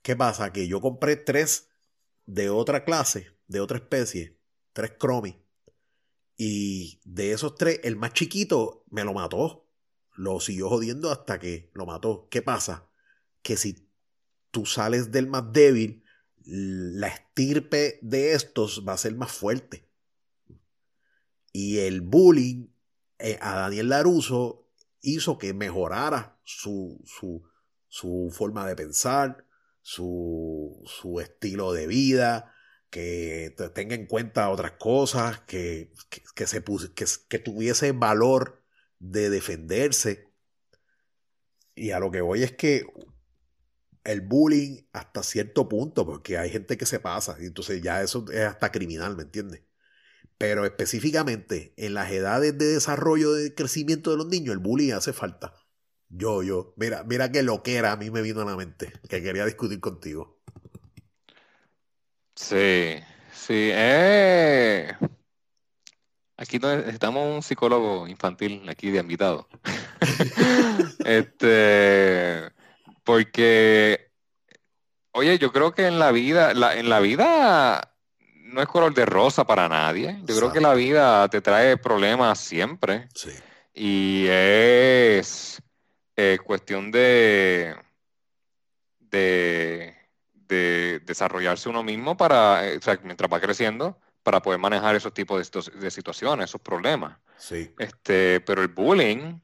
[0.07, 0.53] ¿Qué pasa?
[0.53, 1.69] Que yo compré tres
[2.27, 4.39] de otra clase, de otra especie,
[4.73, 5.35] tres cromis.
[6.37, 9.69] Y de esos tres, el más chiquito me lo mató.
[10.15, 12.29] Lo siguió jodiendo hasta que lo mató.
[12.31, 12.89] ¿Qué pasa?
[13.43, 13.91] Que si
[14.53, 16.05] tú sales del más débil,
[16.45, 19.89] la estirpe de estos va a ser más fuerte.
[21.53, 22.69] Y el bullying
[23.19, 24.69] eh, a Daniel Laruso
[25.01, 27.43] hizo que mejorara su, su,
[27.89, 29.46] su forma de pensar,
[29.87, 32.53] su, su estilo de vida,
[32.91, 38.65] que te- tenga en cuenta otras cosas, que, que, que se que, que tuviese valor
[38.99, 40.33] de defenderse.
[41.77, 42.85] Y a lo que voy es que
[44.03, 48.25] el bullying hasta cierto punto, porque hay gente que se pasa, y entonces ya eso
[48.33, 49.63] es hasta criminal, ¿me entiendes?
[50.39, 55.13] Pero específicamente en las edades de desarrollo, de crecimiento de los niños, el bullying hace
[55.13, 55.55] falta.
[56.09, 59.45] Yo, yo, mira, mira qué loquera a mí me vino a la mente, que quería
[59.45, 60.41] discutir contigo.
[62.35, 62.97] Sí,
[63.33, 63.71] sí.
[63.73, 64.95] Eh.
[66.37, 69.49] Aquí necesitamos un psicólogo infantil aquí de invitado.
[71.05, 72.53] este,
[73.03, 74.11] porque,
[75.13, 77.95] oye, yo creo que en la vida, en la vida
[78.45, 80.21] no es color de rosa para nadie.
[80.25, 83.09] Yo creo que la vida te trae problemas siempre.
[83.15, 83.31] Sí.
[83.75, 85.63] Y es
[86.17, 87.77] eh, cuestión de,
[88.99, 89.95] de,
[91.05, 95.51] desarrollarse uno mismo para, eh, o sea, mientras va creciendo, para poder manejar esos tipos
[95.51, 97.19] de, situaciones, esos problemas.
[97.37, 97.73] Sí.
[97.79, 99.39] Este, pero el bullying,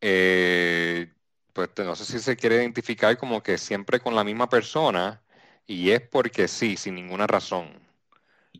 [0.00, 1.12] eh,
[1.52, 5.22] pues no sé si se quiere identificar como que siempre con la misma persona
[5.66, 7.80] y es porque sí, sin ninguna razón.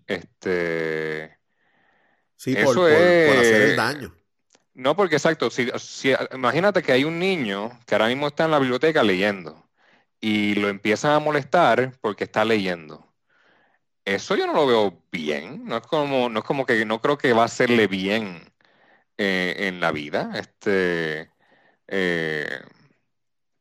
[0.06, 1.38] Este.
[2.36, 4.21] Sí, por, por, hacer el daño.
[4.74, 5.70] No, porque exacto, si,
[6.32, 9.68] imagínate que hay un niño que ahora mismo está en la biblioteca leyendo
[10.20, 13.12] y lo empiezan a molestar porque está leyendo.
[14.04, 17.18] Eso yo no lo veo bien, no es como, no es como que no creo
[17.18, 18.52] que va a hacerle bien
[19.18, 20.32] eh, en la vida.
[20.36, 21.30] Este,
[21.88, 22.60] eh,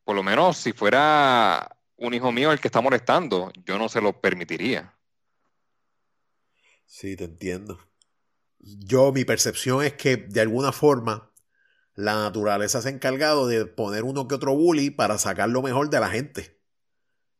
[0.03, 4.01] por lo menos si fuera un hijo mío el que está molestando, yo no se
[4.01, 4.93] lo permitiría.
[6.85, 7.90] Sí, te entiendo
[8.61, 11.31] yo, mi percepción es que de alguna forma
[11.95, 15.89] la naturaleza se ha encargado de poner uno que otro bully para sacar lo mejor
[15.89, 16.59] de la gente.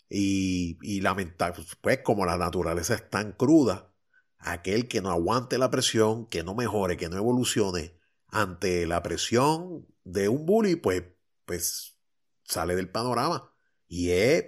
[0.09, 3.93] Y, y lamentar, pues como la naturaleza es tan cruda,
[4.39, 7.97] aquel que no aguante la presión, que no mejore, que no evolucione
[8.27, 11.03] ante la presión de un bully, pues,
[11.45, 11.97] pues
[12.43, 13.53] sale del panorama.
[13.87, 14.45] Y es,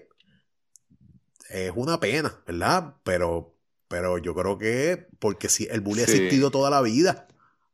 [1.50, 2.96] es una pena, ¿verdad?
[3.04, 3.53] Pero
[3.94, 7.28] pero yo creo que porque si el bullying ha existido toda la vida.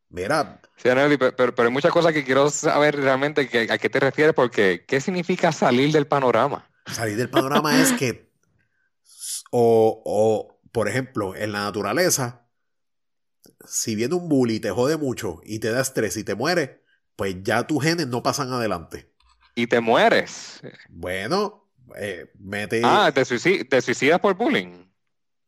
[0.09, 0.59] Mira.
[0.75, 0.89] Sí,
[1.37, 5.53] pero, hay muchas cosas que quiero saber realmente a qué te refieres, porque ¿qué significa
[5.53, 6.69] salir del panorama?
[6.87, 8.33] Salir del panorama es que,
[9.49, 12.49] o, o, por ejemplo, en la naturaleza,
[13.65, 16.83] si viene un bully y te jode mucho y te da estrés y te muere,
[17.15, 19.09] pues ya tus genes no pasan adelante.
[19.55, 20.59] Y te mueres.
[20.89, 22.81] Bueno, eh, mete.
[22.83, 24.88] Ah, te, te suicidas por bullying.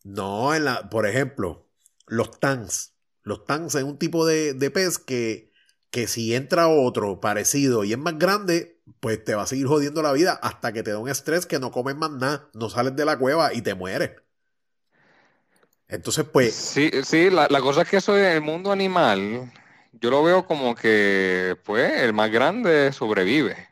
[0.04, 1.68] No, en la, por ejemplo,
[2.08, 2.94] los tanks.
[3.24, 5.52] Los tanks es un tipo de, pez que,
[5.92, 10.02] que si entra otro parecido y es más grande, pues te va a seguir jodiendo
[10.02, 12.96] la vida hasta que te da un estrés que no comes más nada, no sales
[12.96, 14.12] de la cueva y te mueres.
[15.88, 16.56] Entonces, pues.
[16.56, 19.52] Sí, sí, la, cosa es que eso en el mundo animal,
[19.92, 23.70] yo lo veo como que, pues, el más grande sobrevive.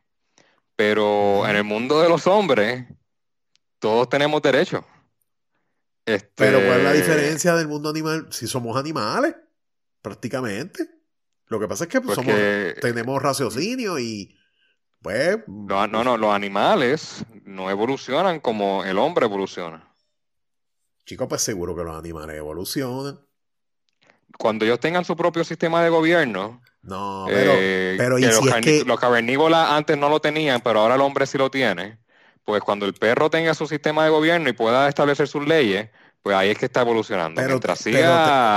[0.75, 2.85] Pero en el mundo de los hombres,
[3.79, 4.83] todos tenemos derechos.
[6.35, 8.27] Pero ¿cuál es la este, diferencia del mundo animal?
[8.31, 9.35] Si somos animales,
[10.01, 10.87] prácticamente.
[11.47, 12.35] Lo que pasa es que pues, somos,
[12.81, 14.37] tenemos raciocinio y
[15.01, 15.39] pues...
[15.47, 19.93] No, no, no, los animales no evolucionan como el hombre evoluciona.
[21.05, 23.19] Chicos, pues seguro que los animales evolucionan.
[24.37, 29.71] Cuando ellos tengan su propio sistema de gobierno, no, pero, eh, ¿y los, los cavernícolas
[29.71, 31.99] antes no lo tenían, pero ahora el hombre sí lo tiene.
[32.45, 35.89] Pues cuando el perro tenga su sistema de gobierno y pueda establecer sus leyes,
[36.21, 37.41] pues ahí es que está evolucionando.
[37.41, 37.59] Pero,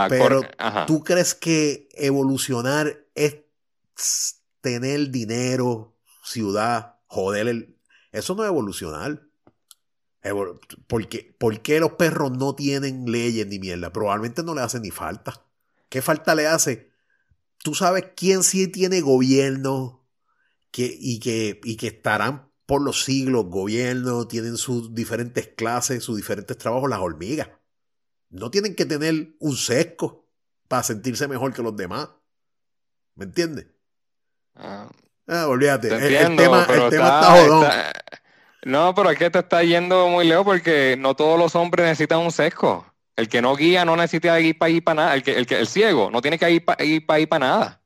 [0.08, 0.42] pero,
[0.86, 3.36] ¿tú crees que evolucionar es
[4.60, 7.78] tener dinero, ciudad, joder el...
[8.10, 9.22] Eso no es evolucionar.
[10.86, 13.92] ¿Por qué, ¿Por qué los perros no tienen leyes ni mierda?
[13.92, 15.44] Probablemente no le hace ni falta.
[15.88, 16.92] ¿Qué falta le hace?
[17.58, 20.06] Tú sabes quién sí tiene gobierno
[20.70, 26.16] que, y, que, y que estarán por los siglos, gobierno, tienen sus diferentes clases, sus
[26.16, 27.50] diferentes trabajos, las hormigas.
[28.30, 30.24] No tienen que tener un sesco
[30.68, 32.08] para sentirse mejor que los demás.
[33.14, 33.66] ¿Me entiendes?
[34.54, 34.88] Ah,
[35.28, 35.88] ah olvídate.
[35.88, 37.70] el, tema, está, jodón.
[38.64, 42.20] No, pero es que te está yendo muy lejos porque no todos los hombres necesitan
[42.20, 42.86] un sesco.
[43.16, 45.14] El que no guía no necesita ir para ir para nada.
[45.14, 47.82] El, que, el, que, el ciego no tiene que ir para ir para, nada.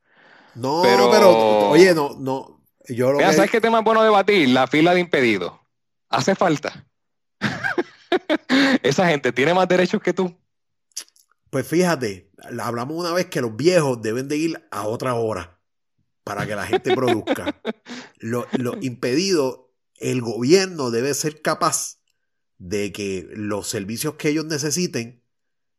[0.55, 2.56] No, pero, oye, no, no,
[2.87, 4.49] ¿sabes qué tema es bueno debatir?
[4.49, 5.53] La fila de impedidos.
[6.09, 6.87] Hace falta.
[8.83, 10.37] Esa gente tiene más derechos que tú.
[11.51, 12.31] Pues fíjate,
[12.61, 15.61] hablamos una vez que los viejos deben de ir a otra hora
[16.25, 17.61] para que la gente produzca.
[18.19, 19.61] Los lo impedidos,
[19.99, 21.99] el gobierno debe ser capaz
[22.59, 25.23] de que los servicios que ellos necesiten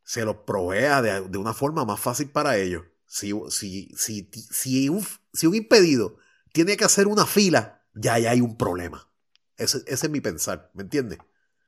[0.04, 2.84] se los provea de, una forma más fácil para ellos.
[3.06, 4.90] Si, si, si, si,
[5.32, 6.18] si un impedido
[6.52, 9.10] tiene que hacer una fila, ya, hay un problema.
[9.56, 11.18] Ese, es mi pensar, ¿me entiendes?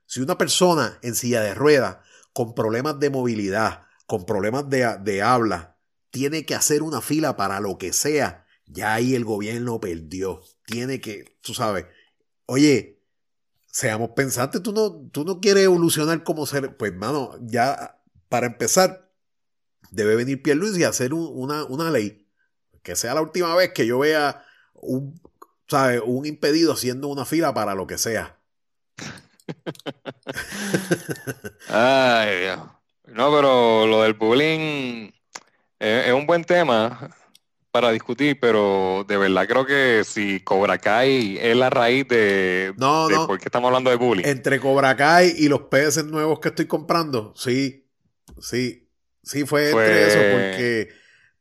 [0.07, 1.99] Si una persona en silla de ruedas,
[2.33, 5.77] con problemas de movilidad, con problemas de, habla,
[6.11, 10.43] tiene que hacer una fila para lo que sea, ya ahí el gobierno perdió.
[10.67, 11.87] Tiene que, tú sabes,
[12.47, 13.03] oye,
[13.67, 19.13] seamos pensantes, tú no, tú no quieres evolucionar como ser, pues mano, ya para empezar,
[19.91, 22.29] debe venir Pierluisi y hacer una, una ley,
[22.83, 24.45] que sea la última vez que yo vea
[24.81, 25.21] un,
[25.69, 26.01] ¿sabes?
[26.05, 28.37] un impedido haciendo una fila para lo que sea.
[31.69, 32.59] Ay, Dios.
[33.09, 35.11] No, pero lo del bullying
[35.79, 37.11] es, es un buen tema
[37.73, 43.09] para discutir, pero de verdad creo que si Cobra Kai es la raíz de, No,
[43.09, 43.27] de no.
[43.27, 44.25] por qué estamos hablando de bullying.
[44.25, 47.89] Entre Cobra Kai y los peces nuevos que estoy comprando, sí,
[48.41, 48.89] sí,
[49.23, 50.89] sí fue entre Pues- eso, porque,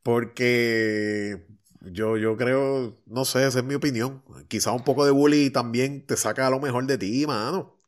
[0.04, 1.46] porque
[1.82, 4.24] yo, yo creo, no sé, esa es mi opinión.
[4.48, 7.80] Quizá un poco de bullying también te saca lo mejor de ti, mano.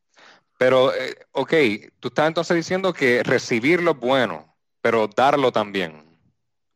[0.57, 1.53] Pero, eh, ok,
[1.99, 6.05] tú estás entonces diciendo que recibirlo es bueno, pero darlo también.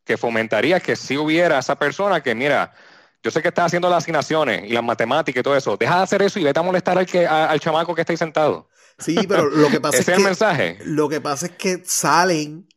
[0.04, 2.74] Que fomentaría que si hubiera esa persona que, mira,
[3.22, 6.02] yo sé que estás haciendo las asignaciones y las matemáticas y todo eso, deja de
[6.04, 8.68] hacer eso y vete a molestar al, que, a- al chamaco que está ahí sentado.
[8.98, 10.78] Sí, pero lo que pasa Ese es es el que, mensaje.
[10.78, 12.68] lo que pasa es que salen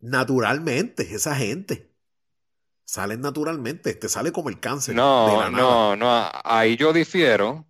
[0.00, 1.91] naturalmente esa gente.
[2.92, 4.94] Salen naturalmente, te sale como el cáncer.
[4.94, 5.50] de No, nada.
[5.50, 7.66] no, no, ahí yo difiero.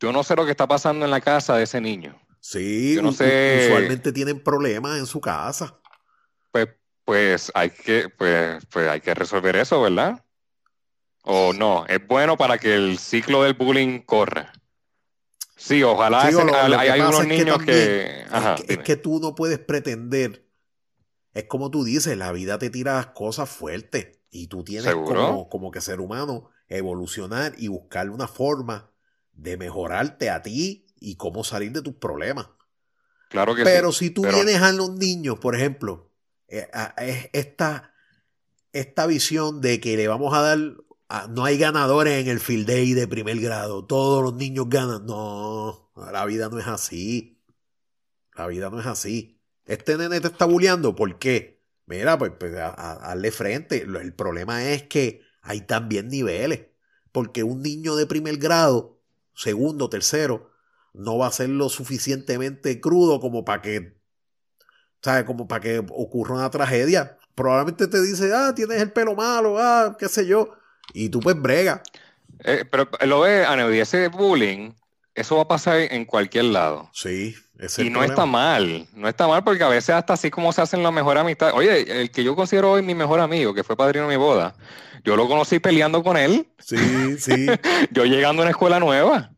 [0.00, 2.20] Yo no sé lo que está pasando en la casa de ese niño.
[2.40, 3.66] Sí, Yo no sé.
[3.68, 5.78] usualmente tienen problemas en su casa.
[6.50, 6.70] Pues,
[7.04, 10.24] pues hay que, pues, pues hay que resolver eso, ¿verdad?
[11.22, 14.52] O no, es bueno para que el ciclo del bullying corra.
[15.56, 18.72] Sí, ojalá lo- hay, lo hay pasa unos es que niños que, ajá, es, que,
[18.72, 20.50] es que tú no puedes pretender.
[21.32, 25.70] Es como tú dices, la vida te tira cosas fuertes y tú tienes como, como
[25.70, 28.90] que ser humano evolucionar y buscar una forma
[29.34, 32.48] de mejorarte a ti y cómo salir de tus problemas.
[33.28, 34.06] Claro que Pero sí.
[34.06, 36.10] si tú pero- vienes a los niños, por ejemplo,
[36.48, 36.94] eh, a-
[37.32, 37.92] esta,
[38.72, 40.58] esta visión de que le vamos a dar,
[41.30, 45.04] no hay ganadores en el field day de primer grado, todos los niños ganan.
[45.06, 47.38] No, la vida no es así.
[48.34, 49.38] La vida no es así.
[49.66, 51.51] Este nene te está bulleando, ¿por qué?
[51.92, 53.82] Mira, pues, pues a- a- hazle frente.
[53.82, 56.68] El problema es que hay también niveles.
[57.12, 58.98] Porque un niño de primer grado,
[59.34, 60.50] segundo, tercero,
[60.94, 63.98] no va a ser lo suficientemente crudo como para que,
[65.02, 65.24] ¿sabes?
[65.24, 67.18] Como para que ocurra una tragedia.
[67.34, 70.54] Probablemente te dice, ah, tienes el pelo malo, ah, qué sé yo.
[70.94, 71.82] Y tú pues brega.
[72.44, 74.72] Eh, pero lo ve, Aneudi, ese bullying,
[75.14, 76.88] eso va a pasar en cualquier lado.
[76.94, 77.34] Sí,
[77.78, 80.82] Y no está mal, no está mal porque a veces hasta así como se hacen
[80.82, 81.52] la mejor amistad.
[81.54, 84.54] Oye, el que yo considero hoy mi mejor amigo, que fue padrino de mi boda,
[85.04, 86.76] yo lo conocí peleando con él, Sí,
[87.18, 87.46] sí.
[87.90, 89.30] yo llegando a una escuela nueva.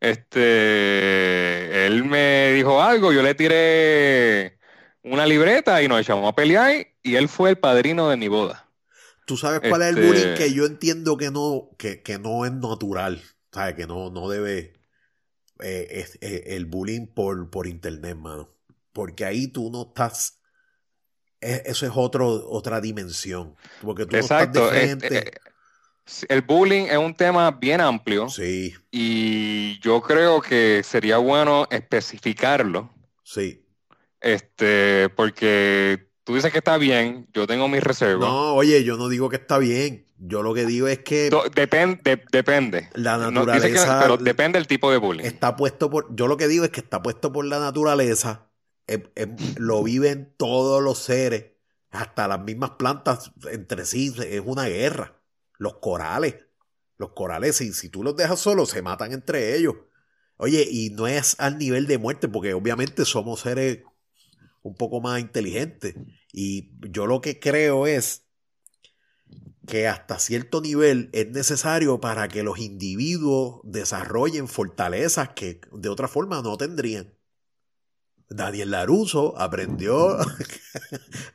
[0.00, 4.58] Este, él me dijo algo, yo le tiré
[5.04, 8.66] una libreta y nos echamos a pelear y él fue el padrino de mi boda.
[9.24, 12.44] Tú sabes cuál es el Este- bullying que yo entiendo que no, que, que no
[12.44, 13.22] es natural.
[13.52, 13.74] ¿Sabes?
[13.74, 14.72] Que no, no debe.
[15.62, 18.48] Eh, es, eh, el bullying por, por internet, mano.
[18.92, 20.38] Porque ahí tú no estás.
[21.40, 23.54] es- eso es otro, otra dimensión.
[23.80, 24.60] Porque tú Exacto.
[24.60, 25.28] no estás de frente.
[25.28, 25.32] eh,
[26.28, 32.92] el bullying es un tema bien amplio sí, y yo creo que sería bueno especificarlo.
[33.22, 33.60] sí.
[34.20, 38.28] Este, porque tú dices que está bien, yo tengo mis reservas.
[38.30, 40.06] No, oye, yo no digo que está bien.
[40.24, 42.88] Yo lo que digo es que To- depen- de- depende.
[42.94, 45.24] la No, dice que- naturaleza pero depende del tipo de bullying.
[45.24, 46.14] está puesto por.
[46.14, 48.48] Yo lo que digo es que está puesto por la naturaleza.
[48.88, 51.52] em- em, lo viven todos los seres,
[51.90, 54.12] hasta las mismas plantas entre sí.
[54.28, 55.20] Es una guerra.
[55.56, 56.34] Los corales.
[56.98, 59.76] Los corales, si, si tú los dejas solos, se matan entre ellos.
[60.36, 63.80] Oye, y no es al nivel de muerte, porque obviamente somos seres
[64.62, 65.94] un poco más inteligentes.
[66.32, 68.26] Y yo lo que creo es
[69.66, 76.08] que hasta cierto nivel es necesario para que los individuos desarrollen fortalezas que de otra
[76.08, 77.14] forma no tendrían.
[78.28, 80.18] Daniel Laruso aprendió.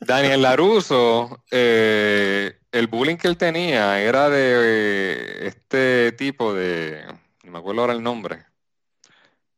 [0.00, 7.04] Daniel Laruso, eh, el bullying que él tenía era de eh, este tipo de,
[7.44, 8.44] no me acuerdo ahora el nombre,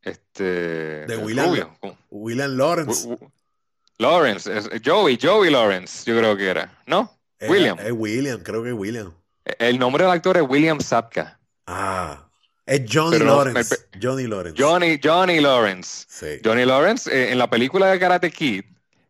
[0.02, 1.76] este, De William-.
[2.10, 3.08] William Lawrence.
[4.00, 7.16] Lawrence, es- Joey, Joey Lawrence, yo creo que era, ¿no?
[7.38, 7.78] Eh, William.
[7.78, 9.12] Es William, creo que es William.
[9.58, 11.38] El nombre del actor es William Sapka.
[11.66, 12.26] Ah,
[12.66, 13.76] es Johnny Pero Lawrence.
[14.00, 14.62] Johnny Lawrence.
[14.62, 16.06] Johnny, Johnny Lawrence.
[16.08, 16.40] Sí.
[16.44, 18.64] Johnny Lawrence, eh, en la película de Karate Kid,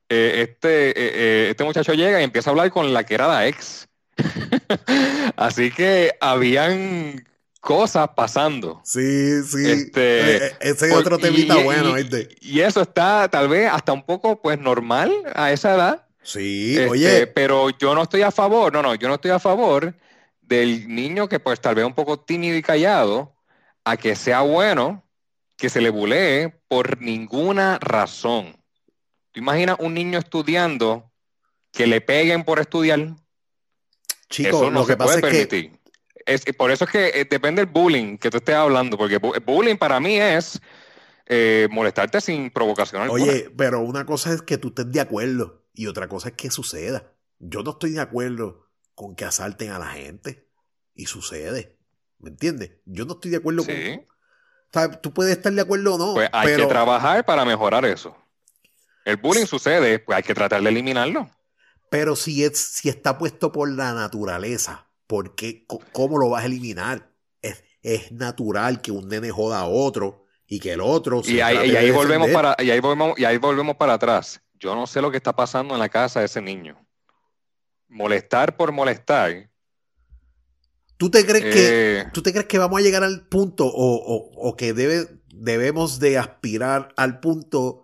[0.09, 3.28] eh, este, eh, eh, este muchacho llega y empieza a hablar con la que era
[3.28, 3.86] la ex.
[5.36, 7.24] Así que habían
[7.61, 8.80] cosas pasando.
[8.84, 9.70] Sí, sí.
[9.70, 12.28] Este, Eh, ese es otro temita y- bueno, y-.
[12.40, 16.06] Y eso está tal vez hasta un poco pues normal a esa edad.
[16.22, 19.38] Sí, Este, oye, pero yo no estoy a favor, no, no, yo no estoy a
[19.38, 19.94] favor
[20.42, 23.34] del niño que pues tal vez un poco tímido y callado,
[23.84, 25.06] a que sea bueno
[25.56, 28.56] que se le bulee por ninguna razón.
[29.32, 31.11] ¿Tú imaginas un niño estudiando
[31.72, 33.14] que le peguen por estudiar?
[34.28, 35.79] Chico, eso no lo que se pasa puede es que permitir.
[36.34, 39.42] Es, por eso es que eh, depende del bullying que tú estés hablando, porque bu-
[39.44, 40.60] bullying para mí es
[41.26, 43.22] eh, molestarte sin provocación alguna.
[43.24, 46.50] Oye, pero una cosa es que tú estés de acuerdo y otra cosa es que
[46.50, 47.12] suceda.
[47.38, 50.48] Yo no estoy de acuerdo con que asalten a la gente
[50.94, 51.78] y sucede.
[52.18, 52.72] ¿Me entiendes?
[52.84, 53.74] Yo no estoy de acuerdo con...
[53.74, 54.00] Sí.
[54.02, 57.44] O sea, tú puedes estar de acuerdo o no, Pues hay pero, que trabajar para
[57.44, 58.16] mejorar eso.
[59.04, 61.28] El bullying sucede, pues hay que tratar de eliminarlo.
[61.90, 65.66] pero si, es, si está puesto por la naturaleza, ¿por qué?
[65.66, 67.11] Co- ¿Cómo lo vas a eliminar?
[67.42, 71.40] Es, es natural que un nene joda a otro y que el otro se Y
[71.40, 74.40] ahí, y de ahí volvemos para, y ahí volvemos, y ahí volvemos para atrás.
[74.54, 76.78] Yo no sé lo que está pasando en la casa de ese niño.
[77.88, 79.50] Molestar por molestar.
[80.96, 83.94] ¿Tú te crees que eh, ¿Tú te crees que vamos a llegar al punto o,
[83.96, 87.82] o- o que debe, debemos de aspirar al punto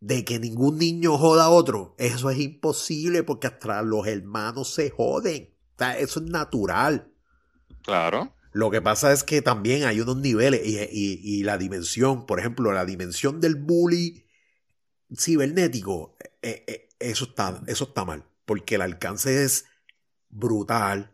[0.00, 1.94] de que ningún niño joda a otro?
[1.98, 5.53] Eso es imposible porque hasta los hermanos se joden.
[5.78, 7.08] Sea, eso es natural.
[7.82, 8.34] claro.
[8.52, 12.38] Lo que pasa es que también hay unos niveles y, y- y la dimensión, por
[12.38, 14.24] ejemplo, la dimensión del bully
[15.16, 19.66] cibernético, eh, eh, eso, está, eso está mal, porque el alcance es
[20.28, 21.12] brutal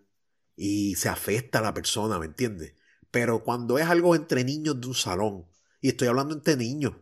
[0.56, 2.74] y se afecta a la persona, ¿me entiendes?
[3.10, 5.46] Pero cuando es algo entre niños de un salón,
[5.80, 6.92] y estoy hablando entre niños,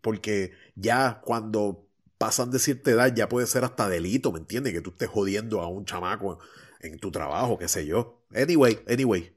[0.00, 1.86] porque ya cuando
[2.18, 4.72] pasan de cierta edad ya puede ser hasta delito, ¿me entiendes?
[4.72, 6.38] Que tú estés jodiendo a un chamaco
[6.82, 8.24] en tu trabajo, qué sé yo.
[8.34, 9.36] Anyway, anyway.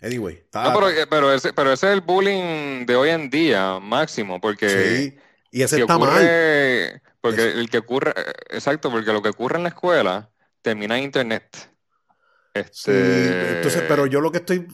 [0.00, 0.34] Anyway.
[0.34, 4.40] está- No, pero, pero, ese, pero ese es el bullying de hoy en día, máximo,
[4.40, 5.16] porque sí.
[5.50, 7.00] Y ese está mal.
[7.20, 8.12] porque el que ocurre,
[8.50, 10.30] exacto, porque lo que ocurre en la escuela
[10.62, 11.44] termina en internet.
[12.56, 14.66] Sí, Este, entonces, pero yo lo que estoy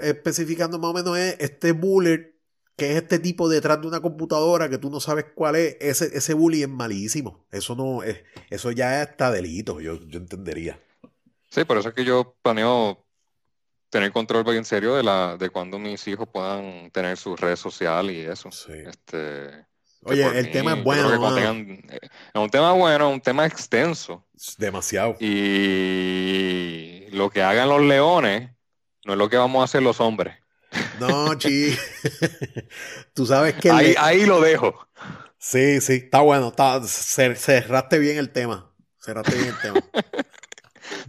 [0.00, 2.34] especificando más o menos es este bullet,
[2.76, 6.10] que es este tipo detrás de una computadora que tú no sabes cuál es, ese,
[6.16, 7.46] ese bully es malísimo.
[7.50, 10.80] Eso no es, eso ya está delito, yo, yo entendería.
[11.54, 13.04] Sí, por eso es que yo planeo
[13.90, 18.10] tener control bien serio de la, de cuando mis hijos puedan tener su red social
[18.10, 18.50] y eso.
[18.50, 18.72] Sí.
[18.72, 19.64] Este,
[20.02, 24.26] Oye, el mí, tema es bueno, tengan- eh, es un tema bueno, un tema extenso.
[24.36, 25.16] Es demasiado.
[25.20, 28.50] Y lo que hagan los leones
[29.04, 30.36] no es lo que vamos a hacer los hombres.
[30.98, 31.76] No, chi.
[33.14, 34.88] tú sabes que Ahí, le- ahí lo dejo.
[35.38, 36.48] Sí, sí, está bueno.
[36.48, 38.70] Está, cer- cerraste bien el tema.
[39.00, 39.80] Cerraste bien el tema.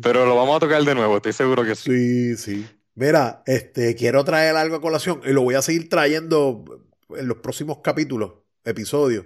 [0.01, 1.91] Pero lo vamos a tocar de nuevo, estoy seguro que sí.
[1.91, 2.67] Sí, sí.
[2.95, 6.63] Mira, este, quiero traer algo a colación y lo voy a seguir trayendo
[7.09, 8.33] en los próximos capítulos,
[8.63, 9.25] episodios.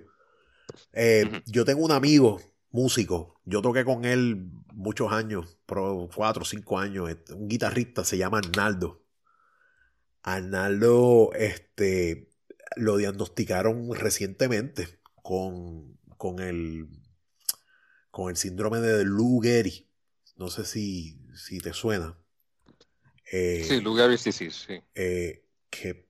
[0.93, 1.41] Eh.
[1.45, 2.41] Yo tengo un amigo,
[2.71, 8.17] músico, yo toqué con él muchos años, cuatro o cinco años, este, un guitarrista, se
[8.17, 9.03] llama Arnaldo.
[10.23, 12.29] Arnaldo, este,
[12.75, 16.87] lo diagnosticaron recientemente con, con el,
[18.11, 19.88] con el síndrome de Lou Gehrig.
[20.39, 22.17] No sé si, si te suena.
[23.31, 24.81] Eh, Sí, Gehrig, sí, sí, sí.
[24.95, 26.07] eh, que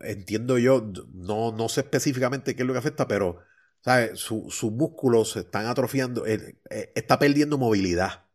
[0.00, 3.40] entiendo yo, no, no sé específicamente qué es lo que afecta, pero
[3.80, 4.18] ¿sabes?
[4.20, 8.26] Su- sus músculos se están atrofiando, él, eh, está perdiendo movilidad.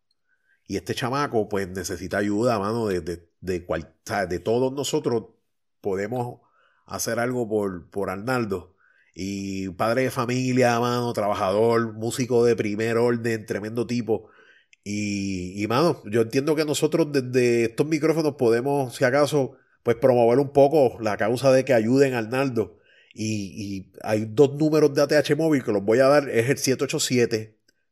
[0.67, 4.30] Y este chamaco, pues, necesita ayuda, mano, de, de, de, cual- ¿sabes?
[4.30, 5.26] de todos nosotros
[5.82, 6.41] podemos
[6.86, 8.76] hacer algo por, por Arnaldo.
[9.15, 14.30] Y padre de familia, mano, trabajador, músico de primer orden, tremendo tipo.
[14.84, 20.39] Y, y, mano, yo entiendo que nosotros desde estos micrófonos podemos, si acaso, pues promover
[20.39, 22.79] un poco la causa de que ayuden a Arnaldo.
[23.13, 26.27] Y, hay dos números de ATH móvil que los voy a dar.
[26.29, 26.57] Es el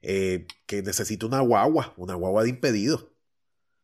[0.02, 3.06] eh, que necesita una guagua, una guagua de impedidos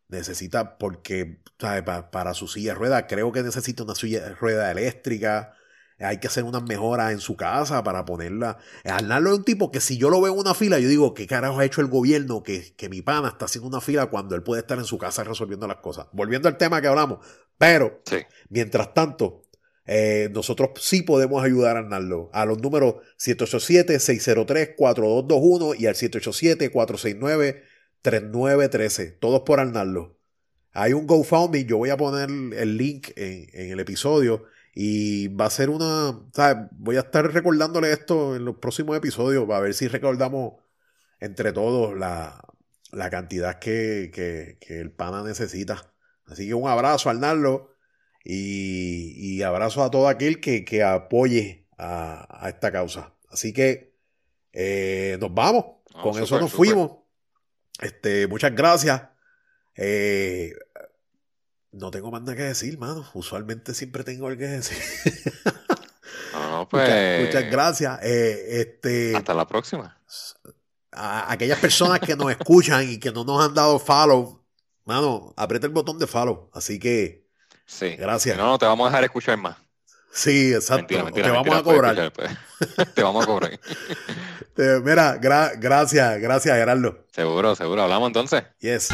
[0.08, 1.82] necesita porque ¿sabe?
[1.82, 5.52] Pa- para su silla de ruedas creo que necesita una silla de rueda eléctrica.
[5.98, 8.58] Hay que hacer unas mejoras en su casa para ponerla.
[8.84, 11.26] Arnaldo es un tipo que si yo lo veo en una fila yo digo ¿qué
[11.26, 14.42] carajo ha hecho el gobierno que, que mi pana está haciendo una fila cuando él
[14.42, 17.20] puede estar en su casa resolviendo las cosas volviendo al tema que hablamos.
[17.56, 18.18] Pero Sí.
[18.50, 19.44] Mientras tanto,
[19.86, 25.94] eh, nosotros sí podemos ayudar a Arnaldo a los números 787-603-4221 y al
[28.02, 29.18] 787-469-3913.
[29.20, 30.16] Todos por Arnaldo.
[30.72, 34.44] Hay un GoFundMe, yo voy a poner el link en, en el episodio
[34.74, 36.20] y va a ser una...
[36.34, 36.68] ¿sabes?
[36.72, 40.54] Voy a estar recordándole esto en los próximos episodios para ver si recordamos
[41.18, 42.44] entre todos la,
[42.92, 45.94] la cantidad que, que- que el pana necesita.
[46.26, 47.70] Así que un abrazo, Arnaldo.
[48.22, 53.14] Y, y abrazo a todo aquel que, que apoye a, a esta causa.
[53.30, 53.94] Así que
[54.52, 55.64] eh, nos vamos.
[55.94, 56.90] Ah, Con eso nos fuimos.
[57.80, 59.02] Este, muchas gracias.
[59.76, 60.54] Eh,
[61.72, 63.08] no tengo más nada que decir, mano.
[63.14, 64.78] Usualmente siempre tengo algo que decir.
[66.32, 67.26] No, pues.
[67.26, 67.98] Muchas, gracias.
[68.02, 69.98] Eh, este, hasta la próxima.
[70.92, 74.42] A aquellas personas que nos escuchan y que no nos han dado follow,
[74.84, 76.50] mano, aprieta el botón de follow.
[76.54, 77.26] Así que.
[77.66, 77.96] Sí.
[77.96, 78.38] Gracias.
[78.38, 79.56] no, no, te vamos a dejar escuchar más.
[80.16, 80.86] Sí, exacto.
[81.14, 82.12] te vamos a cobrar.
[82.94, 83.60] te vamos a cobrar.
[84.82, 87.04] mira, gracias, gracias, Gerardo.
[87.12, 87.82] Seguro, seguro.
[87.82, 88.44] Hablamos entonces.
[88.60, 88.88] Yes.